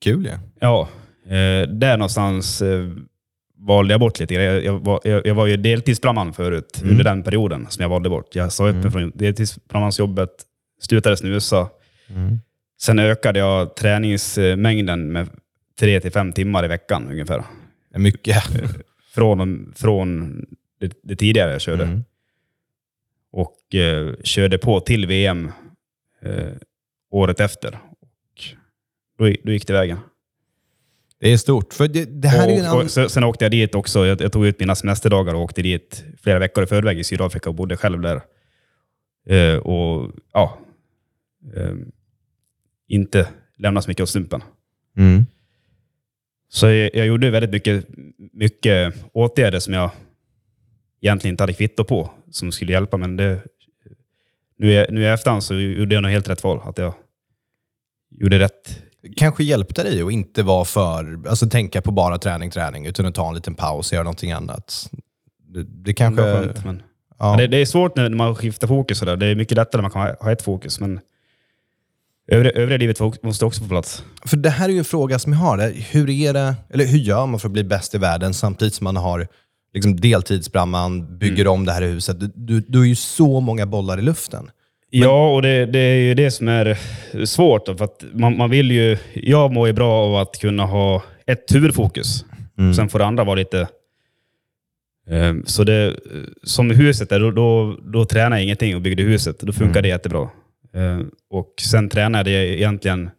kul 0.01 0.25
ja. 0.25 0.39
Ja, 0.59 0.89
eh, 1.35 1.69
där 1.69 1.97
någonstans 1.97 2.61
eh, 2.61 2.89
valde 3.57 3.93
jag 3.93 3.99
bort 3.99 4.19
lite. 4.19 4.33
Jag, 4.33 4.63
jag, 4.65 4.79
var, 4.79 5.01
jag, 5.03 5.27
jag 5.27 5.35
var 5.35 5.45
ju 5.47 5.57
deltidsbrandman 5.57 6.33
förut, 6.33 6.79
Mm. 6.81 6.91
under 6.91 7.03
den 7.03 7.23
perioden 7.23 7.65
som 7.69 7.81
jag 7.81 7.89
valde 7.89 8.09
bort. 8.09 8.35
Jag 8.35 8.51
sa 8.53 8.69
upp 8.69 8.75
mig 8.75 8.91
från 8.91 9.11
deltidsbrandmansjobbet, 9.15 10.29
slutade 10.81 11.17
snusa. 11.17 11.69
Mm. 12.07 12.39
Sen 12.81 12.99
ökade 12.99 13.39
jag 13.39 13.75
träningsmängden 13.75 15.11
med 15.11 15.29
tre 15.79 15.99
till 15.99 16.11
fem 16.11 16.31
timmar 16.33 16.65
i 16.65 16.67
veckan 16.67 17.07
ungefär. 17.11 17.43
Mycket. 17.97 18.43
Från, 19.15 19.73
från 19.75 20.31
det, 20.79 20.91
det 21.03 21.15
tidigare 21.15 21.51
jag 21.51 21.61
körde. 21.61 21.83
Mm. 21.83 22.03
Och 23.31 23.75
eh, 23.75 24.13
körde 24.23 24.57
på 24.57 24.79
till 24.79 25.05
VM 25.07 25.51
eh, 26.21 26.47
året 27.13 27.39
efter. 27.39 27.79
Och 27.91 28.43
då, 29.17 29.27
gick- 29.27 29.43
då 29.43 29.51
gick 29.51 29.67
det 29.67 29.73
vägen. 29.73 29.99
Det 31.19 31.33
är 31.33 31.37
stort. 31.37 31.73
För 31.73 31.87
det, 31.87 32.05
det 32.05 32.27
här 32.27 32.47
är 32.47 32.51
en 32.51 32.61
och, 32.61 32.67
annan... 32.67 33.05
och, 33.05 33.11
sen 33.11 33.23
åkte 33.23 33.45
jag 33.45 33.51
dit 33.51 33.75
också. 33.75 34.05
Jag, 34.05 34.21
jag 34.21 34.31
tog 34.31 34.45
ut 34.45 34.59
mina 34.59 34.75
semesterdagar 34.75 35.33
och 35.33 35.41
åkte 35.41 35.61
dit 35.61 36.03
flera 36.21 36.39
veckor 36.39 36.63
i 36.63 36.67
förväg 36.67 36.99
i 36.99 37.03
Sydafrika 37.03 37.49
och 37.49 37.55
bodde 37.55 37.77
själv 37.77 38.01
där. 38.01 38.21
Eh, 39.25 39.57
och 39.57 40.11
ja, 40.33 40.59
eh, 41.55 41.73
inte 42.87 43.27
lämna 43.57 43.81
så 43.81 43.89
mycket 43.89 44.03
åt 44.03 44.09
slumpen. 44.09 44.43
Mm. 44.97 45.25
Så 46.49 46.67
jag, 46.67 46.95
jag 46.95 47.05
gjorde 47.05 47.29
väldigt 47.29 47.51
mycket, 47.51 47.85
mycket 48.33 48.95
åtgärder 49.13 49.59
som 49.59 49.73
jag 49.73 49.91
egentligen 51.01 51.33
inte 51.33 51.43
hade 51.43 51.53
kvitto 51.53 51.83
på, 51.83 52.11
som 52.31 52.51
skulle 52.51 52.71
hjälpa. 52.71 52.97
Men 52.97 53.17
det, 53.17 53.41
nu, 54.57 54.71
i, 54.71 54.85
nu 54.89 55.01
i 55.01 55.05
efterhand 55.05 55.43
så 55.43 55.55
gjorde 55.55 55.95
jag 55.95 56.01
nog 56.01 56.11
helt 56.11 56.29
rätt 56.29 56.43
val. 56.43 56.61
Att 56.63 56.77
jag 56.77 56.93
gjorde 58.19 58.39
rätt. 58.39 58.79
Kanske 59.17 59.43
hjälpte 59.43 59.83
dig 59.83 60.01
att 60.01 60.11
inte 60.11 60.43
vara 60.43 60.65
för, 60.65 61.27
alltså 61.29 61.49
tänka 61.49 61.81
på 61.81 61.91
bara 61.91 62.17
träning, 62.17 62.51
träning, 62.51 62.85
utan 62.85 63.05
att 63.05 63.15
ta 63.15 63.29
en 63.29 63.35
liten 63.35 63.55
paus 63.55 63.91
och 63.91 63.93
göra 63.93 64.03
någonting 64.03 64.31
annat. 64.31 64.89
Det, 65.47 65.63
det 65.63 65.93
kanske... 65.93 66.21
Det 66.23 66.33
skönt, 66.33 66.65
men, 66.65 66.83
ja. 67.19 67.29
men 67.29 67.37
det, 67.37 67.47
det 67.47 67.57
är 67.57 67.65
svårt 67.65 67.95
när 67.95 68.09
man 68.09 68.35
skiftar 68.35 68.67
fokus. 68.67 69.01
och 69.01 69.05
där. 69.05 69.17
Det 69.17 69.25
är 69.25 69.35
mycket 69.35 69.57
lättare 69.57 69.81
när 69.81 69.81
man 69.81 69.91
kan 69.91 70.01
ha, 70.01 70.15
ha 70.19 70.31
ett 70.31 70.41
fokus. 70.41 70.79
Men 70.79 70.99
övriga, 72.27 72.53
övriga 72.53 72.77
livet 72.77 73.23
måste 73.23 73.45
också 73.45 73.61
få 73.61 73.69
plats. 73.69 74.03
För 74.25 74.37
det 74.37 74.49
här 74.49 74.69
är 74.69 74.73
ju 74.73 74.79
en 74.79 74.85
fråga 74.85 75.19
som 75.19 75.33
jag 75.33 75.39
har. 75.39 75.71
Hur, 75.91 76.09
är 76.09 76.33
det, 76.33 76.55
eller 76.69 76.85
hur 76.85 76.99
gör 76.99 77.25
man 77.25 77.39
för 77.39 77.47
att 77.47 77.53
bli 77.53 77.63
bäst 77.63 77.95
i 77.95 77.97
världen 77.97 78.33
samtidigt 78.33 78.73
som 78.73 78.83
man 78.83 78.97
har 78.97 79.27
liksom 79.73 79.99
deltidsbrandman, 79.99 81.17
bygger 81.17 81.47
om 81.47 81.65
det 81.65 81.71
här 81.71 81.81
huset? 81.81 82.19
Du, 82.19 82.31
du, 82.35 82.59
du 82.59 82.77
har 82.77 82.85
ju 82.85 82.95
så 82.95 83.39
många 83.39 83.65
bollar 83.65 83.99
i 83.99 84.01
luften. 84.01 84.49
Ja, 84.95 85.33
och 85.33 85.41
det, 85.41 85.65
det 85.65 85.79
är 85.79 85.95
ju 85.95 86.13
det 86.13 86.31
som 86.31 86.47
är 86.47 86.77
svårt. 87.25 87.65
då, 87.65 87.75
För 87.77 87.85
att 87.85 88.03
man, 88.13 88.37
man 88.37 88.49
vill 88.49 88.71
ju, 88.71 88.97
jag 89.13 89.53
mår 89.53 89.67
ju 89.67 89.73
bra 89.73 89.91
av 89.91 90.15
att 90.15 90.39
kunna 90.39 90.65
ha 90.65 91.03
ett 91.25 91.55
huvudfokus. 91.55 92.25
Sen 92.75 92.89
får 92.89 92.99
det 92.99 93.05
andra 93.05 93.23
vara 93.23 93.35
lite... 93.35 93.67
Eh, 95.09 95.33
så 95.45 95.63
det, 95.63 95.95
som 96.43 96.71
i 96.71 96.75
huset, 96.75 97.09
där, 97.09 97.19
då, 97.19 97.31
då, 97.31 97.77
då 97.83 98.05
tränade 98.05 98.35
jag 98.35 98.43
ingenting 98.43 98.75
och 98.75 98.81
byggde 98.81 99.03
huset. 99.03 99.39
Då 99.39 99.53
funkar 99.53 99.81
det 99.81 99.87
jättebra. 99.87 100.29
Eh, 100.73 100.99
och 101.29 101.53
sen 101.61 101.89
tränade 101.89 102.31
jag 102.31 102.45
egentligen 102.45 103.09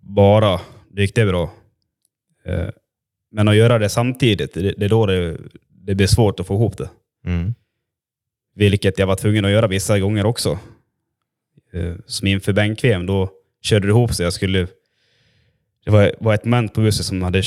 bara. 0.00 0.60
Det 0.90 1.02
gick 1.02 1.14
det 1.14 1.26
bra. 1.26 1.50
Eh, 2.46 2.68
men 3.32 3.48
att 3.48 3.56
göra 3.56 3.78
det 3.78 3.88
samtidigt, 3.88 4.54
det, 4.54 4.74
det 4.76 4.84
är 4.84 4.88
då 4.88 5.06
det, 5.06 5.36
det 5.68 5.94
blir 5.94 6.06
svårt 6.06 6.40
att 6.40 6.46
få 6.46 6.54
ihop 6.54 6.78
det. 6.78 6.90
Mm. 7.26 7.54
Vilket 8.54 8.98
jag 8.98 9.06
var 9.06 9.16
tvungen 9.16 9.44
att 9.44 9.50
göra 9.50 9.66
vissa 9.66 9.98
gånger 9.98 10.26
också. 10.26 10.58
Eh, 11.72 11.94
Som 12.06 12.26
inför 12.28 12.52
bänk-VM, 12.52 13.06
då 13.06 13.30
körde 13.62 13.86
det 13.86 13.90
ihop 13.90 14.14
sig. 14.14 14.24
Jag 14.24 14.32
skulle, 14.32 14.66
det 15.84 15.90
var, 15.90 16.12
var 16.20 16.34
ett 16.34 16.44
moment 16.44 16.74
på 16.74 16.80
huset 16.80 17.06
som 17.06 17.22
hade, 17.22 17.42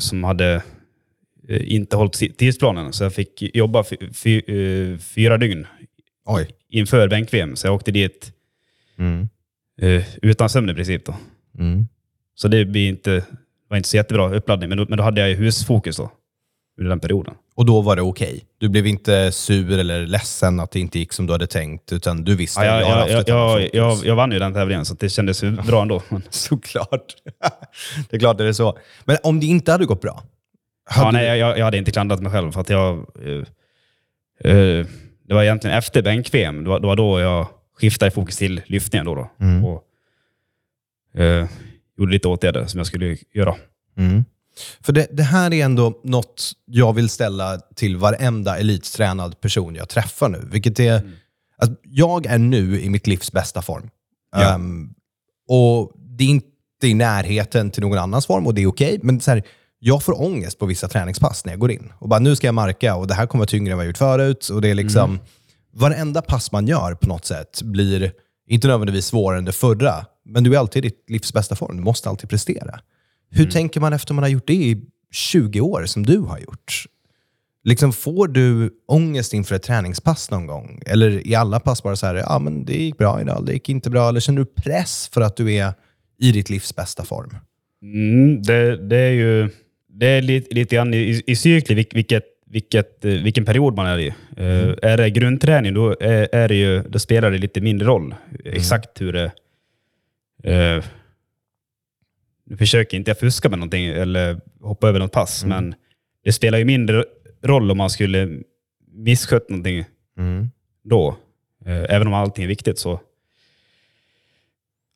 som 0.00 0.24
hade 0.24 0.62
eh, 1.48 1.72
inte 1.74 1.96
hållit 1.96 2.12
ti- 2.14 2.32
tidsplanen, 2.36 2.92
så 2.92 3.04
jag 3.04 3.14
fick 3.14 3.42
jobba 3.56 3.84
eh, 4.24 4.98
fyra 4.98 5.38
dygn 5.38 5.66
Oj. 6.24 6.48
inför 6.68 7.08
bänk-VM. 7.08 7.56
Så 7.56 7.66
jag 7.66 7.74
åkte 7.74 7.90
dit 7.90 8.32
Mm. 8.98 9.28
utan 10.22 10.48
sömn 10.50 10.70
i 10.70 10.74
princip. 10.74 11.04
Då. 11.06 11.14
Mm. 11.58 11.86
Så 12.34 12.48
det 12.48 12.64
blir 12.64 12.88
inte, 12.88 13.24
var 13.68 13.76
inte 13.76 13.88
så 13.88 13.96
jättebra 13.96 14.34
uppladdning, 14.34 14.68
men 14.68 14.78
då, 14.78 14.86
men 14.88 14.98
då 14.98 15.04
hade 15.04 15.28
jag 15.28 15.36
husfokus 15.36 15.96
då, 15.96 16.12
under 16.78 16.88
den 16.88 17.00
perioden. 17.00 17.34
Och 17.58 17.66
då 17.66 17.80
var 17.80 17.96
det 17.96 18.02
okej? 18.02 18.44
Du 18.58 18.68
blev 18.68 18.86
inte 18.86 19.32
sur 19.32 19.78
eller 19.78 20.06
ledsen 20.06 20.60
att 20.60 20.70
det 20.70 20.80
inte 20.80 20.98
gick 20.98 21.12
som 21.12 21.26
du 21.26 21.32
hade 21.32 21.46
tänkt, 21.46 21.92
utan 21.92 22.24
du 22.24 22.36
visste 22.36 22.60
Ja, 22.60 22.74
att 22.74 23.10
jag, 23.10 23.28
jag, 23.28 23.28
jag, 23.28 23.70
jag, 23.72 24.06
jag, 24.06 24.16
vann 24.16 24.32
ju 24.32 24.38
den 24.38 24.54
tävlingen, 24.54 24.84
så 24.84 24.94
det 24.94 25.08
kändes 25.08 25.42
ju 25.44 25.50
bra 25.50 25.82
ändå. 25.82 26.02
Såklart. 26.30 27.14
det 28.10 28.16
är 28.16 28.20
klart 28.20 28.38
det 28.38 28.44
är 28.44 28.52
så. 28.52 28.78
Men 29.04 29.16
om 29.22 29.40
det 29.40 29.46
inte 29.46 29.72
hade 29.72 29.86
gått 29.86 30.00
bra? 30.00 30.22
Ja, 30.90 30.94
hade 30.94 31.18
nej, 31.18 31.38
jag, 31.38 31.58
jag 31.58 31.64
hade 31.64 31.76
inte 31.78 31.90
klandrat 31.90 32.22
mig 32.22 32.32
själv. 32.32 32.52
För 32.52 32.60
att 32.60 32.70
jag, 32.70 33.06
eh, 33.24 34.52
eh, 34.52 34.86
det 35.28 35.34
var 35.34 35.42
egentligen 35.42 35.78
efter 35.78 36.02
bänk-VM. 36.02 36.64
Det 36.64 36.78
det 36.78 36.86
var 36.86 36.96
då 36.96 37.20
jag 37.20 37.46
skiftade 37.80 38.10
fokus 38.10 38.36
till 38.36 38.62
lyftningen. 38.66 39.06
Då, 39.06 39.14
då. 39.14 39.30
Mm. 39.40 39.64
Och, 39.64 39.84
eh, 41.20 41.48
gjorde 41.98 42.12
lite 42.12 42.28
åtgärder 42.28 42.66
som 42.66 42.78
jag 42.78 42.86
skulle 42.86 43.16
göra. 43.34 43.54
Mm. 43.96 44.24
För 44.80 44.92
det, 44.92 45.06
det 45.12 45.22
här 45.22 45.54
är 45.54 45.64
ändå 45.64 46.00
något 46.04 46.52
jag 46.64 46.92
vill 46.92 47.08
ställa 47.08 47.58
till 47.58 47.96
varenda 47.96 48.58
elittränad 48.58 49.40
person 49.40 49.74
jag 49.74 49.88
träffar 49.88 50.28
nu. 50.28 50.48
Vilket 50.52 50.80
är, 50.80 51.02
alltså, 51.58 51.76
jag 51.82 52.26
är 52.26 52.38
nu 52.38 52.80
i 52.80 52.90
mitt 52.90 53.06
livs 53.06 53.32
bästa 53.32 53.62
form. 53.62 53.90
Ja. 54.32 54.54
Ehm, 54.54 54.90
och 55.48 55.92
Det 56.18 56.24
är 56.24 56.28
inte 56.28 56.46
i 56.84 56.94
närheten 56.94 57.70
till 57.70 57.82
någon 57.82 57.98
annans 57.98 58.26
form 58.26 58.46
och 58.46 58.54
det 58.54 58.62
är 58.62 58.66
okej. 58.66 58.98
men 59.02 59.20
så 59.20 59.30
här, 59.30 59.42
jag 59.78 60.02
får 60.02 60.22
ångest 60.22 60.58
på 60.58 60.66
vissa 60.66 60.88
träningspass 60.88 61.44
när 61.44 61.52
jag 61.52 61.60
går 61.60 61.70
in. 61.70 61.92
Och 61.98 62.08
bara, 62.08 62.20
nu 62.20 62.36
ska 62.36 62.46
jag 62.46 62.54
marka 62.54 62.94
och 62.96 63.06
det 63.06 63.14
här 63.14 63.26
kommer 63.26 63.40
vara 63.40 63.48
tyngre 63.48 63.72
än 63.72 63.78
vad 63.78 63.84
jag 63.84 63.90
gjort 63.90 63.98
förut. 63.98 64.48
Och 64.48 64.60
det 64.60 64.68
är 64.68 64.74
liksom, 64.74 65.18
Varenda 65.72 66.22
pass 66.22 66.52
man 66.52 66.66
gör 66.66 66.94
på 66.94 67.08
något 67.08 67.24
sätt 67.24 67.62
blir 67.62 68.12
inte 68.48 68.68
nödvändigtvis 68.68 69.06
svårare 69.06 69.38
än 69.38 69.44
det 69.44 69.52
förra, 69.52 70.06
men 70.24 70.44
du 70.44 70.54
är 70.54 70.58
alltid 70.58 70.84
i 70.84 70.88
ditt 70.88 71.10
livs 71.10 71.32
bästa 71.32 71.56
form. 71.56 71.76
Du 71.76 71.82
måste 71.82 72.08
alltid 72.08 72.30
prestera. 72.30 72.80
Hur 73.30 73.50
tänker 73.50 73.80
man 73.80 73.92
efter 73.92 74.14
man 74.14 74.24
har 74.24 74.30
gjort 74.30 74.46
det 74.46 74.54
i 74.54 74.82
20 75.12 75.60
år, 75.60 75.84
som 75.86 76.06
du 76.06 76.18
har 76.18 76.38
gjort? 76.38 76.84
Liksom, 77.64 77.92
får 77.92 78.28
du 78.28 78.70
ångest 78.86 79.34
inför 79.34 79.54
ett 79.54 79.62
träningspass 79.62 80.30
någon 80.30 80.46
gång? 80.46 80.82
Eller 80.86 81.26
i 81.26 81.34
alla 81.34 81.60
pass 81.60 81.82
bara 81.82 81.96
så 81.96 82.06
här, 82.06 82.14
ja 82.14 82.38
men 82.38 82.64
det 82.64 82.72
gick 82.72 82.98
bra 82.98 83.20
idag, 83.20 83.46
det 83.46 83.52
gick 83.52 83.68
inte 83.68 83.90
bra. 83.90 84.08
Eller 84.08 84.20
känner 84.20 84.38
du 84.38 84.44
press 84.62 85.10
för 85.12 85.20
att 85.20 85.36
du 85.36 85.54
är 85.54 85.72
i 86.18 86.32
ditt 86.32 86.50
livs 86.50 86.76
bästa 86.76 87.04
form? 87.04 87.36
Mm, 87.82 88.42
det, 88.42 88.88
det 88.88 88.96
är 88.96 89.12
ju 89.12 89.50
det 89.98 90.06
är 90.06 90.22
lite, 90.22 90.54
lite 90.54 90.76
grann 90.76 90.94
i, 90.94 91.22
i 91.26 91.36
cykler 91.36 91.76
vilk, 91.76 91.94
vilket, 91.94 92.24
vilket, 92.46 93.04
eh, 93.04 93.12
vilken 93.12 93.44
period 93.44 93.76
man 93.76 93.86
är 93.86 93.98
i. 93.98 94.06
Eh, 94.36 94.74
är 94.82 94.96
det 94.96 95.10
grundträning, 95.10 95.74
då, 95.74 95.96
är, 96.00 96.28
är 96.32 96.48
det 96.48 96.54
ju, 96.54 96.82
då 96.82 96.98
spelar 96.98 97.30
det 97.30 97.38
lite 97.38 97.60
mindre 97.60 97.88
roll 97.88 98.14
exakt 98.44 99.00
hur 99.00 99.12
det... 99.12 99.32
Uh, 100.46 100.84
nu 102.50 102.56
försöker 102.56 102.96
inte 102.96 103.10
jag 103.10 103.18
fuska 103.18 103.48
med 103.48 103.58
någonting 103.58 103.86
eller 103.86 104.40
hoppa 104.60 104.88
över 104.88 104.98
något 104.98 105.12
pass, 105.12 105.44
men 105.48 105.74
det 106.24 106.32
spelar 106.32 106.58
ju 106.58 106.64
mindre 106.64 107.04
roll 107.42 107.70
om 107.70 107.78
man 107.78 107.90
skulle 107.90 108.40
misskött 108.92 109.48
någonting 109.48 109.84
då. 110.84 111.16
Eh, 111.66 111.84
även 111.94 112.06
om 112.06 112.14
allting 112.14 112.44
är 112.44 112.48
viktigt 112.48 112.78
så 112.78 113.00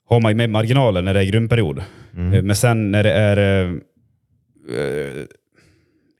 har 0.09 0.21
man 0.21 0.31
ju 0.33 0.37
med 0.37 0.51
marginaler 0.51 1.03
när 1.03 1.15
det 1.15 1.21
är 1.21 1.25
grundperiod. 1.25 1.79
Eh, 1.79 2.43
Men 2.43 2.57
sen 2.57 2.91
när 2.91 3.03
det 3.03 3.13
är 3.13 3.37
eh, 3.37 3.75
eh, 4.79 5.25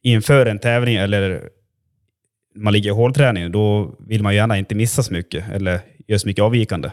inför 0.03 0.47
en 0.47 0.59
tävling 0.59 0.97
eller 0.97 1.49
man 2.55 2.73
ligger 2.73 2.91
i 2.91 2.93
hårdträning, 2.95 3.53
då 3.53 3.95
vill 3.99 4.23
man 4.23 4.35
gärna 4.35 4.59
inte 4.59 4.75
missa 4.75 5.03
så 5.03 5.13
mycket 5.13 5.45
eller 5.53 5.81
göra 6.07 6.19
så 6.19 6.29
mycket 6.29 6.43
avvikande. 6.43 6.91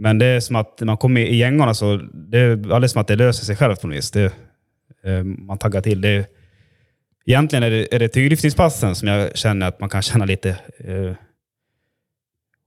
Men 0.00 0.18
det 0.18 0.26
är 0.26 0.40
som 0.40 0.56
att 0.56 0.80
när 0.80 0.86
man 0.86 0.96
kommer 0.96 1.20
i 1.20 1.36
gängorna 1.36 1.74
så 1.74 1.96
det 2.12 2.38
är 2.38 2.50
alldeles 2.52 2.92
som 2.92 3.00
att 3.00 3.08
det 3.08 3.16
löser 3.16 3.44
sig 3.44 3.56
självt 3.56 3.80
på 3.80 3.86
något 3.86 3.96
vis. 3.96 4.10
Det, 4.10 4.32
eh, 5.04 5.24
man 5.24 5.58
taggar 5.58 5.80
till. 5.80 6.00
Det, 6.00 6.26
egentligen 7.26 7.62
är 7.62 7.70
det, 7.70 7.94
är 7.94 7.98
det 7.98 8.08
tyglyftningspassen 8.08 8.94
som 8.94 9.08
jag 9.08 9.36
känner 9.36 9.68
att 9.68 9.80
man 9.80 9.88
kan 9.88 10.02
känna 10.02 10.24
lite 10.24 10.48
eh, 10.78 11.12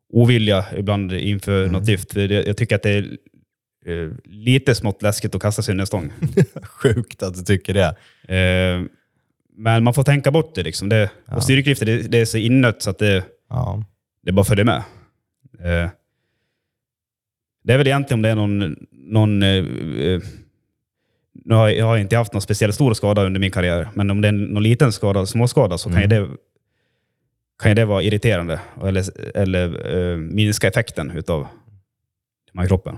ovilja 0.10 0.66
ibland 0.78 1.14
inför 1.14 1.68
något 1.68 1.88
lyft. 1.88 2.16
Jag 2.16 2.58
tycker 2.58 2.76
att 2.76 2.84
det 2.84 2.92
är 2.92 3.18
eh, 3.86 4.12
lite 4.24 4.76
smått 4.76 5.02
läskigt 5.02 5.36
att 5.36 5.42
kasta 5.42 5.62
sig 5.62 5.72
under 5.72 5.82
en 5.82 5.88
stång. 5.88 6.14
Sjukt 6.64 7.24
att 7.24 7.34
du 7.34 7.44
tycker 7.44 7.74
det. 7.74 7.96
Eh, 8.38 8.82
men 9.56 9.84
man 9.84 9.94
får 9.94 10.04
tänka 10.04 10.32
bort 10.32 10.56
det. 10.56 10.64
Liksom. 10.64 10.90
det 10.90 11.10
Och 11.26 11.44
styrkelyftet 11.44 11.88
det, 11.88 11.98
det 12.02 12.18
är 12.18 12.26
så 12.26 12.38
innött 12.38 12.82
så 12.82 12.90
att 12.90 13.00
det, 13.00 13.24
Ja. 13.50 13.84
det 14.22 14.32
bara 14.32 14.46
följer 14.46 14.66
med. 14.66 14.84
Eh, 15.60 15.90
det 17.64 17.74
är 17.74 17.78
väl 17.78 17.88
egentligen 17.88 18.18
om 18.18 18.22
det 18.22 18.30
är 18.30 18.36
någon, 18.36 18.76
någon 18.92 19.44
eh, 19.44 19.50
eh, 19.50 20.22
nu 21.46 21.56
har 21.56 21.70
jag, 21.70 21.78
jag 21.78 21.86
har 21.86 21.98
inte 21.98 22.18
haft 22.18 22.34
någon 22.34 22.42
speciellt 22.42 22.76
stor 22.76 22.94
skada 22.94 23.24
under 23.24 23.40
min 23.40 23.52
karriär, 23.52 23.90
men 23.94 24.12
om 24.12 24.22
det 24.22 24.28
är 24.28 24.32
någon 24.32 24.64
liten 24.64 24.92
skada, 24.92 25.26
småskada, 25.26 25.78
så 25.78 25.90
kan, 25.90 26.02
ju 26.02 26.08
det, 26.08 26.28
kan 27.62 27.72
ju 27.72 27.76
det 27.76 27.86
vara 27.86 28.02
irriterande 28.04 28.60
eller, 28.84 29.38
eller 29.38 29.96
eh, 29.96 30.18
minska 30.18 30.68
effekten 30.68 31.12
utav 31.12 31.48
här 32.58 32.68
kroppen. 32.68 32.98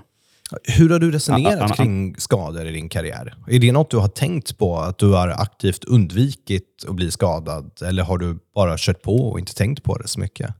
Hur 0.64 0.90
har 0.90 1.00
du 1.00 1.12
resonerat 1.12 1.62
ah, 1.62 1.66
ah. 1.66 1.76
kring 1.76 2.16
skador 2.18 2.66
i 2.66 2.72
din 2.72 2.90
karriär? 2.90 3.34
Är 3.48 3.60
det 3.60 3.72
något 3.72 3.92
du 3.92 3.98
har 3.98 4.08
tänkt 4.08 4.58
på? 4.58 4.78
Att 4.78 4.98
du 4.98 5.12
har 5.12 5.28
aktivt 5.28 5.84
undvikit 5.84 6.86
att 6.88 6.96
bli 6.96 7.12
skadad? 7.12 7.72
Eller 7.86 8.04
har 8.04 8.18
du 8.18 8.38
bara 8.56 8.76
kört 8.78 9.02
på 9.02 9.16
och 9.16 9.40
inte 9.40 9.56
tänkt 9.56 9.84
på 9.84 9.98
det 9.98 10.08
så 10.08 10.20
mycket? 10.20 10.54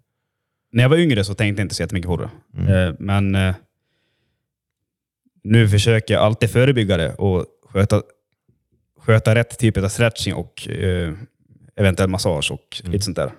När 0.72 0.84
jag 0.84 0.90
var 0.90 0.98
yngre 0.98 1.24
så 1.24 1.34
tänkte 1.34 1.62
jag 1.62 1.66
inte 1.66 1.76
så 1.76 1.84
jättemycket 1.84 2.10
på 2.10 2.18
det. 2.18 2.30
Eh, 2.74 2.94
men 3.00 3.36
eh, 3.36 3.56
nu 5.46 5.70
försöker 5.70 6.14
jag 6.14 6.24
alltid 6.24 6.50
förebygga 6.52 6.98
det 6.98 7.14
och 7.14 7.46
sköta, 7.70 8.02
sköta 9.00 9.36
rätt 9.36 9.60
typ 9.60 9.78
av 9.78 9.88
stretching 9.90 10.34
och 10.34 10.68
eh, 10.70 11.14
eventuell 11.76 12.10
massage 12.10 12.52
och 12.52 12.82
lite 12.84 13.06
sånt 13.06 13.18
där. 13.18 13.32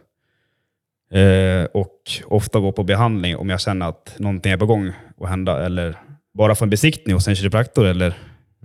Eh, 1.11 1.65
och 1.65 2.01
ofta 2.25 2.61
gå 2.61 2.73
på 2.73 2.83
behandling 2.85 3.37
om 3.37 3.49
jag 3.51 3.61
känner 3.61 3.89
att 3.89 4.15
någonting 4.19 4.53
är 4.53 4.57
på 4.57 4.67
gång 4.67 4.93
att 5.21 5.29
hända. 5.29 5.67
Eller 5.67 5.97
bara 6.35 6.55
få 6.55 6.65
en 6.65 6.71
besiktning 6.71 7.15
hos 7.15 7.29
en 7.29 7.37
kiropraktor. 7.37 7.87
Eller 7.87 8.15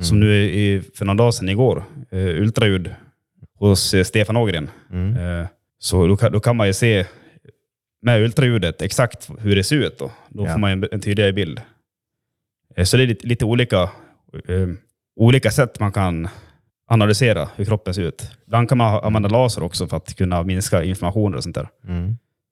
som 0.01 0.19
nu 0.19 0.36
i, 0.43 0.82
för 0.95 1.06
några 1.06 1.17
dagar 1.17 1.32
sedan, 1.32 1.49
igår, 1.49 1.84
eh, 2.12 2.17
ultraljud 2.25 2.89
hos 3.60 3.93
eh, 3.93 4.04
Stefan 4.04 4.38
Ågren. 4.38 4.69
Eh, 4.91 5.47
så 5.80 6.08
då 6.08 6.17
kan, 6.17 6.32
då 6.32 6.39
kan 6.39 6.56
man 6.56 6.67
ju 6.67 6.73
se 6.73 7.06
med 8.01 8.21
ultraljudet 8.21 8.82
exakt 8.82 9.30
hur 9.39 9.56
det 9.56 9.63
ser 9.63 9.75
ut. 9.75 9.99
Då, 9.99 10.12
då 10.30 10.45
Ja. 10.45 10.51
får 10.54 10.60
man 10.60 10.71
en, 10.71 10.88
en 10.91 10.99
tydligare 10.99 11.34
bild. 11.34 11.62
Eh, 12.75 12.84
Så 12.86 12.97
det 12.97 13.03
är 13.03 13.07
lite, 13.07 13.27
lite 13.27 13.45
olika, 13.45 13.81
eh, 14.47 14.67
olika 15.15 15.51
sätt 15.51 15.79
man 15.79 15.91
kan 15.91 16.27
analysera 16.88 17.49
hur 17.55 17.65
kroppen 17.65 17.93
ser 17.93 18.01
ut. 18.01 18.31
Ibland 18.45 18.69
kan 18.69 18.77
man 18.77 19.03
använda 19.03 19.29
laser 19.29 19.63
också 19.63 19.88
för 19.88 19.97
att 19.97 20.15
kunna 20.15 20.43
minska 20.43 20.84
inflammationer 20.84 21.38
och 21.38 21.43
sånt 21.43 21.55
där. 21.55 21.67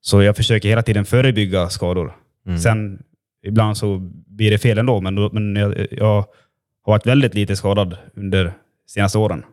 Så 0.01 0.21
jag 0.21 0.35
försöker 0.35 0.69
hela 0.69 0.81
tiden 0.81 1.05
förebygga 1.05 1.69
skador. 1.69 2.15
Sen 2.63 3.03
ibland 3.45 3.77
så 3.77 3.97
blir 4.27 4.51
det 4.51 4.57
fel 4.57 4.77
ändå, 4.77 5.01
men, 5.01 5.15
då, 5.15 5.29
men 5.33 5.55
jag, 5.55 5.87
jag 5.91 6.05
har 6.85 6.91
varit 6.93 7.05
väldigt 7.07 7.33
lite 7.33 7.55
skadad 7.55 7.97
under 8.15 8.53
senaste 8.87 9.17
åren. 9.17 9.43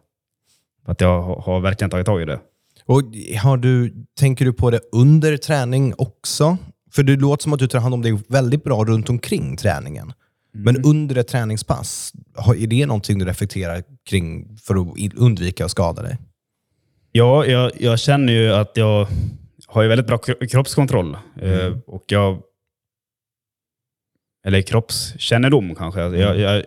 För 0.85 0.93
att 0.93 1.01
jag 1.01 1.23
har, 1.23 1.41
har 1.43 1.61
verkligen 1.61 1.91
tagit 1.91 2.07
tag 2.07 2.23
i 2.23 2.25
det. 2.25 2.41
Och 2.85 3.03
har 3.43 3.57
du, 3.57 3.95
tänker 4.19 4.45
du 4.45 4.53
på 4.53 4.71
det 4.71 4.81
under 4.93 5.37
träning 5.37 5.95
också? 5.99 6.57
För 6.93 7.03
det 7.03 7.17
låter 7.17 7.43
som 7.43 7.53
att 7.53 7.59
du 7.59 7.67
tar 7.69 7.79
hand 7.79 7.95
om 7.95 8.03
dig 8.03 8.19
väldigt 8.29 8.65
bra 8.65 8.85
runt 8.85 9.09
omkring 9.11 9.57
träningen. 9.57 10.13
Men 10.59 10.85
under 10.85 11.17
ett 11.17 11.29
träningspass, 11.29 12.13
är 12.57 12.67
det 12.67 12.87
någonting 12.87 13.19
du 13.19 13.25
reflekterar 13.25 13.83
kring 14.09 14.57
för 14.59 14.75
att 14.75 15.15
undvika 15.15 15.65
att 15.65 15.71
skada 15.71 16.03
dig? 16.03 16.19
Ja, 17.13 17.47
jag, 17.47 17.73
jag 17.81 17.99
känner 17.99 18.33
ju 18.33 18.53
att 18.53 18.77
jag 18.77 19.09
har 19.67 19.83
ju 19.83 19.89
väldigt 19.89 20.07
bra 20.07 20.17
kro- 20.19 20.47
kroppskontroll. 20.49 21.17
Eh, 21.41 21.79
och 21.87 22.05
jag... 22.09 22.43
Eller 24.47 24.63
kroppskännedom 24.63 25.75
kanske. 25.75 26.01
Jag, 26.01 26.39
jag 26.39 26.65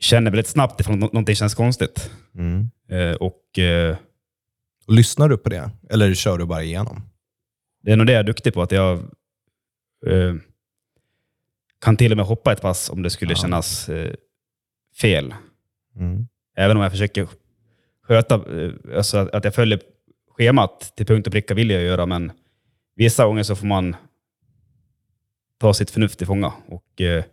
känner 0.00 0.30
väldigt 0.30 0.46
snabbt 0.46 0.80
ifall 0.80 0.96
nå- 0.96 1.06
någonting 1.06 1.34
känns 1.36 1.54
konstigt. 1.54 2.10
Eh, 2.90 3.12
och 3.16 3.58
eh, 3.58 3.96
Och 4.86 4.92
lyssnar 4.94 5.28
du 5.28 5.36
på 5.38 5.48
det? 5.48 5.70
Eller 5.90 6.14
kör 6.14 6.38
du 6.38 6.46
bara 6.46 6.62
igenom? 6.62 7.02
det 7.82 7.92
är 7.92 7.96
nog 7.96 8.06
det 8.06 8.12
jag 8.12 8.20
är 8.20 8.24
duktig 8.24 8.54
på. 8.54 8.62
Att 8.62 8.72
jag 8.72 8.98
eh, 10.06 10.34
kan 11.80 11.96
till 11.96 12.10
och 12.12 12.16
med 12.16 12.26
hoppa 12.26 12.52
ett 12.52 12.60
pass 12.62 12.90
om 12.90 13.02
det 13.02 13.10
skulle 13.10 13.34
kännas 13.34 13.88
eh, 13.88 14.14
fel. 15.00 15.34
Även 16.56 16.76
om 16.76 16.82
jag 16.82 16.92
försöker 16.92 17.28
sköta, 18.02 18.34
eh, 18.34 18.72
alltså 18.96 19.18
att, 19.18 19.30
att 19.34 19.44
jag 19.44 19.54
följer 19.54 19.80
schemat 20.36 20.92
till 20.96 21.06
punkt 21.06 21.26
och 21.26 21.32
pricka 21.32 21.54
vill 21.54 21.70
jag 21.70 21.82
göra, 21.82 22.06
men 22.06 22.32
vissa 22.96 23.26
gånger 23.26 23.42
så 23.42 23.56
får 23.56 23.66
man 23.66 23.96
ta 25.58 25.74
sitt 25.74 25.90
förnuft 25.90 26.18
till 26.18 26.26
fånga 26.26 26.52
och 26.68 27.00
eh, 27.00 27.24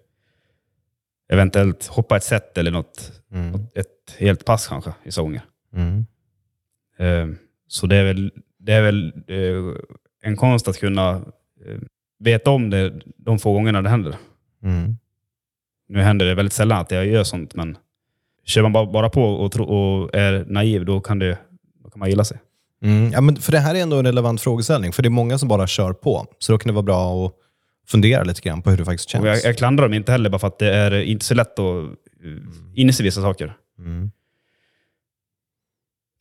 eventuellt 1.29 1.87
hoppa 1.87 2.17
ett 2.17 2.23
set 2.23 2.57
eller 2.57 2.71
något, 2.71 3.11
något, 3.51 3.77
ett 3.77 4.15
helt 4.17 4.45
pass 4.45 4.67
kanske 4.67 4.93
vissa 5.03 5.21
gånger. 5.21 5.41
Eh, 6.97 7.27
så 7.67 7.87
det 7.87 7.95
är 7.95 8.03
väl, 8.03 8.31
det 8.59 8.73
är 8.73 8.81
väl 8.81 9.13
eh, 9.27 9.75
en 10.21 10.35
konst 10.37 10.67
att 10.67 10.79
kunna 10.79 11.11
eh, 11.65 11.79
veta 12.19 12.51
om 12.51 12.69
det 12.69 13.01
de 13.17 13.39
få 13.39 13.53
gångerna 13.53 13.81
det 13.81 13.89
händer. 13.89 14.15
Nu 15.87 16.01
händer 16.01 16.25
det 16.25 16.35
väldigt 16.35 16.53
sällan 16.53 16.81
att 16.81 16.91
jag 16.91 17.07
gör 17.07 17.23
sånt, 17.23 17.55
men 17.55 17.77
kör 18.45 18.61
man 18.61 18.73
bara, 18.73 18.85
bara 18.85 19.09
på 19.09 19.23
och, 19.23 19.51
tro, 19.51 19.63
och 19.63 20.15
är 20.15 20.45
naiv, 20.47 20.85
då 20.85 21.01
kan, 21.01 21.19
det, 21.19 21.37
då 21.83 21.89
kan 21.89 21.99
man 21.99 22.09
gilla 22.09 22.23
sig. 22.23 22.37
Mm. 22.83 23.11
Ja, 23.11 23.21
men 23.21 23.35
för 23.35 23.51
det 23.51 23.59
här 23.59 23.75
är 23.75 23.81
ändå 23.81 23.99
en 23.99 24.05
relevant 24.05 24.41
frågeställning, 24.41 24.93
för 24.93 25.03
det 25.03 25.07
är 25.07 25.11
många 25.11 25.37
som 25.37 25.49
bara 25.49 25.67
kör 25.67 25.93
på. 25.93 26.27
Så 26.39 26.51
då 26.51 26.57
kan 26.57 26.67
det 26.67 26.73
vara 26.73 26.83
bra 26.83 27.25
att 27.25 27.33
fundera 27.87 28.23
lite 28.23 28.41
grann 28.41 28.61
på 28.61 28.69
hur 28.69 28.77
det 28.77 28.85
faktiskt 28.85 29.09
känns. 29.09 29.21
Och 29.21 29.27
jag, 29.27 29.43
jag 29.43 29.57
klandrar 29.57 29.85
dem 29.85 29.93
inte 29.93 30.11
heller, 30.11 30.29
bara 30.29 30.39
för 30.39 30.47
att 30.47 30.59
det 30.59 30.73
är 30.73 30.91
inte 31.01 31.25
så 31.25 31.33
lätt 31.33 31.59
att 31.59 31.85
uh, 32.25 32.39
inse 32.75 33.03
vissa 33.03 33.21
saker. 33.21 33.53
Mm. 33.79 34.11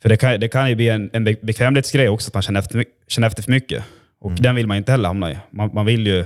För 0.02 0.08
det 0.08 0.16
kan, 0.16 0.40
det 0.40 0.48
kan 0.48 0.68
ju 0.68 0.74
bli 0.74 0.88
en, 0.88 1.10
en 1.12 1.24
be- 1.24 1.36
bekvämlighetsgrej 1.42 2.08
också, 2.08 2.28
att 2.28 2.34
man 2.34 2.42
känner 2.42 2.60
efter, 2.60 2.84
känner 3.08 3.26
efter 3.26 3.42
för 3.42 3.50
mycket. 3.50 3.84
Och 4.20 4.32
den 4.32 4.54
vill 4.54 4.66
man 4.66 4.76
inte 4.76 4.92
heller 4.92 5.08
hamna 5.08 5.32
i. 5.32 5.38
Man, 5.50 5.70
man 5.74 5.86
vill 5.86 6.06
ju... 6.06 6.20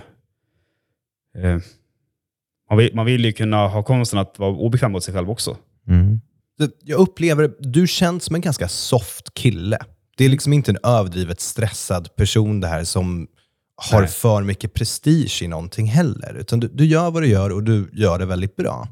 Eh, 1.35 1.59
man, 2.69 2.79
vill, 2.79 2.95
man 2.95 3.07
vill 3.07 3.25
ju 3.25 3.33
kunna 3.33 3.69
ha 3.69 3.83
konsten 3.83 4.19
att 4.19 4.39
vara 4.39 4.51
obekväm 4.51 4.93
mot 4.93 5.05
sig 5.05 5.15
själv 5.15 5.31
också. 5.31 5.57
Det- 6.59 6.71
Jag 6.85 7.01
upplever, 7.01 7.55
du 7.61 7.87
känns 7.87 8.25
som 8.25 8.35
en 8.35 8.41
ganska 8.41 8.69
soft 8.69 9.35
kille. 9.35 9.79
Det 10.17 10.25
är 10.25 10.29
liksom 10.29 10.53
inte 10.53 10.71
en 10.71 10.79
överdrivet 10.83 11.41
stressad 11.41 12.17
person 12.17 12.61
det 12.61 12.69
här 12.69 12.85
som 12.85 13.27
har 13.77 14.01
Nej. 14.01 14.11
för 14.11 14.43
mycket 14.43 14.75
prestige 14.75 15.43
i 15.43 15.49
någonting 15.49 15.87
heller. 15.87 16.35
Utan 16.35 16.61
du, 16.61 16.69
du 16.69 16.85
gör 16.87 17.11
vad 17.11 17.23
du 17.23 17.29
gör 17.29 17.53
och 17.53 17.63
du 17.63 17.91
gör 17.93 18.19
det 18.19 18.27
väldigt 18.27 18.57
bra. 18.57 18.89